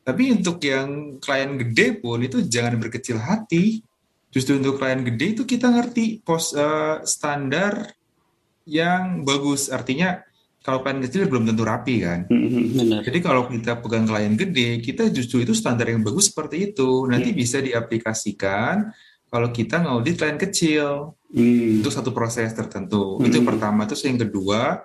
Tapi 0.00 0.32
untuk 0.32 0.60
yang 0.64 1.20
klien 1.20 1.60
gede 1.60 2.00
pun 2.00 2.20
itu 2.24 2.40
jangan 2.44 2.80
berkecil 2.80 3.20
hati. 3.20 3.84
Justru 4.30 4.62
untuk 4.62 4.78
klien 4.78 5.02
gede 5.02 5.26
itu 5.34 5.42
kita 5.42 5.66
ngerti 5.68 6.22
pos 6.22 6.54
eh, 6.54 7.02
standar 7.02 7.90
yang 8.62 9.26
bagus. 9.26 9.66
Artinya 9.68 10.22
kalau 10.60 10.86
klien 10.86 11.02
kecil 11.02 11.26
belum 11.26 11.50
tentu 11.50 11.66
rapi 11.66 11.94
kan. 11.98 12.30
Mm-mm, 12.30 12.64
Benar. 12.78 13.00
Jadi 13.02 13.18
kalau 13.18 13.50
kita 13.50 13.82
pegang 13.82 14.06
klien 14.06 14.38
gede, 14.38 14.78
kita 14.78 15.10
justru 15.10 15.42
itu 15.42 15.50
standar 15.50 15.90
yang 15.90 16.06
bagus 16.06 16.30
seperti 16.30 16.70
itu. 16.70 17.10
Nanti 17.10 17.34
bisa 17.34 17.58
diaplikasikan 17.58 18.92
kalau 19.26 19.50
kita 19.50 19.82
ngaudit 19.82 20.14
klien 20.14 20.38
kecil 20.38 21.14
Hmm. 21.30 21.78
untuk 21.78 21.94
satu 21.94 22.10
proses 22.10 22.50
tertentu. 22.50 23.22
Itu 23.22 23.38
yang 23.38 23.46
Hmm. 23.46 23.52
pertama. 23.54 23.86
Terus 23.86 24.02
yang 24.02 24.18
kedua, 24.18 24.82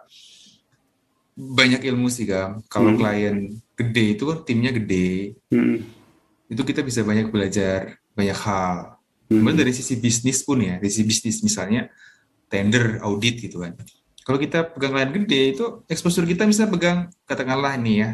banyak 1.36 1.82
ilmu 1.84 2.08
sih, 2.08 2.24
Gam. 2.24 2.62
Kalau 2.66 2.94
Hmm. 2.94 2.98
klien 2.98 3.36
gede 3.76 4.16
itu 4.16 4.24
kan 4.24 4.40
timnya 4.46 4.72
gede, 4.72 5.36
Mm-mm. 5.52 5.84
itu 6.48 6.62
kita 6.62 6.80
bisa 6.80 7.02
banyak 7.02 7.28
belajar 7.28 7.98
banyak 8.16 8.38
hal. 8.38 8.95
Hmm. 9.26 9.42
Kemudian 9.42 9.58
dari 9.66 9.74
sisi 9.74 9.98
bisnis 9.98 10.46
pun 10.46 10.62
ya, 10.62 10.78
dari 10.78 10.92
sisi 10.92 11.06
bisnis 11.06 11.42
misalnya 11.42 11.90
tender, 12.50 13.02
audit 13.02 13.42
gitu 13.42 13.62
kan. 13.62 13.74
Kalau 14.26 14.42
kita 14.42 14.74
pegang 14.74 14.94
klien 14.98 15.12
gede 15.14 15.42
itu 15.54 15.66
exposure 15.86 16.26
kita 16.26 16.50
bisa 16.50 16.66
pegang 16.66 17.10
katakanlah 17.30 17.78
nih 17.78 17.96
ya, 18.02 18.10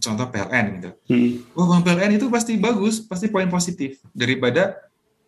contoh 0.00 0.26
PLN 0.30 0.66
gitu. 0.78 0.90
Mm. 1.10 1.30
Wah, 1.54 1.66
Bang 1.76 1.82
PLN 1.84 2.16
itu 2.16 2.26
pasti 2.32 2.56
bagus, 2.56 3.02
pasti 3.04 3.28
poin 3.28 3.46
positif 3.46 4.00
daripada 4.10 4.78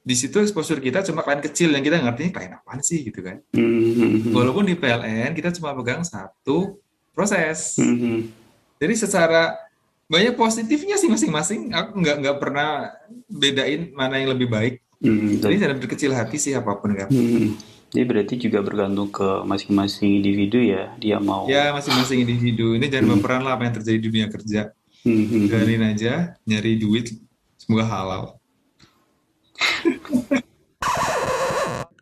di 0.04 0.12
situ 0.12 0.36
exposure 0.36 0.84
kita 0.84 1.00
cuma 1.00 1.24
klien 1.24 1.40
kecil 1.40 1.72
yang 1.72 1.80
kita 1.80 1.96
ngerti 1.96 2.28
klien 2.28 2.52
apaan 2.52 2.84
sih 2.84 3.08
gitu 3.08 3.24
kan. 3.24 3.40
Mm-mm. 3.56 4.36
Walaupun 4.36 4.68
di 4.68 4.76
PLN 4.76 5.32
kita 5.32 5.48
cuma 5.56 5.72
pegang 5.72 6.04
satu 6.04 6.76
proses. 7.16 7.80
Mm-mm. 7.80 8.28
Jadi 8.76 8.94
secara 9.00 9.56
banyak 10.04 10.36
positifnya 10.36 11.00
sih 11.00 11.08
masing-masing. 11.08 11.72
Aku 11.72 11.96
nggak 11.96 12.16
nggak 12.20 12.36
pernah 12.36 12.92
bedain 13.32 13.96
mana 13.96 14.20
yang 14.20 14.36
lebih 14.36 14.52
baik. 14.52 14.83
Mm, 15.02 15.42
Jadi 15.42 15.54
jangan 15.58 15.78
berkecil 15.80 16.10
hati 16.14 16.36
sih 16.38 16.52
apa 16.54 16.76
pun 16.78 16.94
kan. 16.94 17.08
Hmm. 17.10 17.58
Jadi 17.94 18.04
berarti 18.10 18.34
juga 18.42 18.58
bergantung 18.58 19.06
ke 19.06 19.46
masing-masing 19.46 20.18
individu 20.18 20.58
ya, 20.58 20.90
dia 20.98 21.22
mau. 21.22 21.46
Ya 21.46 21.70
masing-masing 21.70 22.26
individu 22.26 22.74
ini 22.74 22.90
jangan 22.90 23.14
baperan 23.14 23.46
lah 23.46 23.54
apa 23.54 23.70
yang 23.70 23.74
terjadi 23.78 23.98
di 24.02 24.06
dunia 24.10 24.26
kerja. 24.26 24.74
Hmm, 25.06 25.14
hmm, 25.14 25.26
hmm. 25.30 25.46
Jalanin 25.46 25.82
aja, 25.94 26.34
nyari 26.42 26.74
duit, 26.74 27.14
semoga 27.54 27.86
halal. 27.86 28.24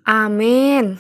Amin. 0.09 0.97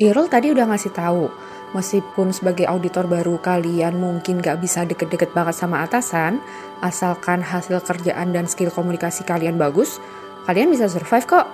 Irul 0.00 0.32
tadi 0.32 0.52
udah 0.52 0.68
ngasih 0.68 0.92
tahu, 0.92 1.28
meskipun 1.72 2.32
sebagai 2.32 2.68
auditor 2.68 3.08
baru 3.08 3.40
kalian 3.40 3.96
mungkin 3.96 4.44
gak 4.44 4.60
bisa 4.64 4.84
deket-deket 4.84 5.32
banget 5.32 5.56
sama 5.56 5.84
atasan, 5.84 6.40
asalkan 6.80 7.40
hasil 7.40 7.80
kerjaan 7.80 8.32
dan 8.32 8.44
skill 8.44 8.68
komunikasi 8.72 9.24
kalian 9.24 9.56
bagus, 9.56 10.00
kalian 10.46 10.72
bisa 10.72 10.86
survive 10.86 11.26
kok. 11.26 11.46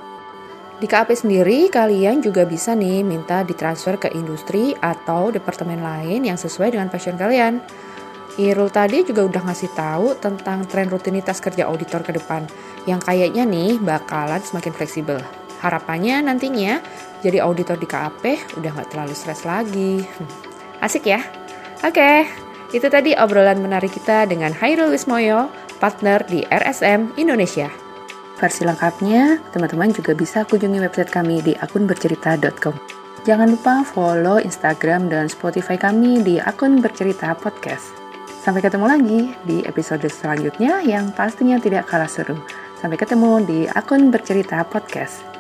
Di 0.83 0.90
KAP 0.90 1.14
sendiri, 1.14 1.70
kalian 1.70 2.18
juga 2.18 2.42
bisa 2.42 2.74
nih 2.74 3.07
minta 3.07 3.46
ditransfer 3.46 4.02
ke 4.02 4.09
industri 4.18 4.74
atau 4.83 5.31
departemen 5.31 5.78
lain 5.78 6.26
yang 6.26 6.35
sesuai 6.35 6.74
dengan 6.74 6.90
passion 6.90 7.14
kalian. 7.14 7.62
Irul 8.40 8.72
tadi 8.72 9.05
juga 9.05 9.28
udah 9.28 9.42
ngasih 9.46 9.70
tahu 9.76 10.18
tentang 10.18 10.64
tren 10.66 10.90
rutinitas 10.90 11.38
kerja 11.38 11.68
auditor 11.68 12.02
ke 12.02 12.16
depan, 12.16 12.48
yang 12.88 12.98
kayaknya 12.98 13.44
nih 13.44 13.78
bakalan 13.78 14.40
semakin 14.40 14.72
fleksibel. 14.74 15.20
Harapannya 15.62 16.18
nantinya 16.24 16.83
jadi 17.22 17.46
auditor 17.46 17.78
di 17.78 17.87
KAP 17.87 18.57
udah 18.59 18.70
nggak 18.74 18.90
terlalu 18.90 19.14
stres 19.14 19.46
lagi. 19.46 20.02
Hmm, 20.02 20.28
Asik 20.83 21.07
ya? 21.07 21.22
Oke, 21.87 22.26
itu 22.74 22.88
tadi 22.90 23.14
obrolan 23.14 23.62
menarik 23.62 23.94
kita 23.94 24.26
dengan 24.26 24.50
Hairul 24.50 24.90
Wismoyo, 24.90 25.46
partner 25.78 26.24
di 26.26 26.42
RSM 26.48 27.14
Indonesia. 27.20 27.82
Versi 28.42 28.66
lengkapnya, 28.66 29.38
teman-teman 29.55 29.94
juga 29.94 30.18
bisa 30.18 30.42
kunjungi 30.42 30.83
website 30.83 31.14
kami 31.14 31.46
di 31.46 31.55
akunbercerita.com. 31.55 32.74
Jangan 33.22 33.55
lupa 33.55 33.87
follow 33.87 34.42
Instagram 34.42 35.07
dan 35.07 35.31
Spotify 35.31 35.78
kami 35.78 36.26
di 36.26 36.42
akun 36.42 36.83
Bercerita 36.83 37.38
Podcast. 37.38 37.94
Sampai 38.42 38.59
ketemu 38.59 38.90
lagi 38.90 39.20
di 39.46 39.62
episode 39.62 40.11
selanjutnya 40.11 40.83
yang 40.83 41.14
pastinya 41.14 41.62
tidak 41.62 41.87
kalah 41.87 42.11
seru. 42.11 42.35
Sampai 42.83 42.98
ketemu 42.98 43.46
di 43.46 43.59
akun 43.70 44.11
Bercerita 44.11 44.59
Podcast. 44.66 45.32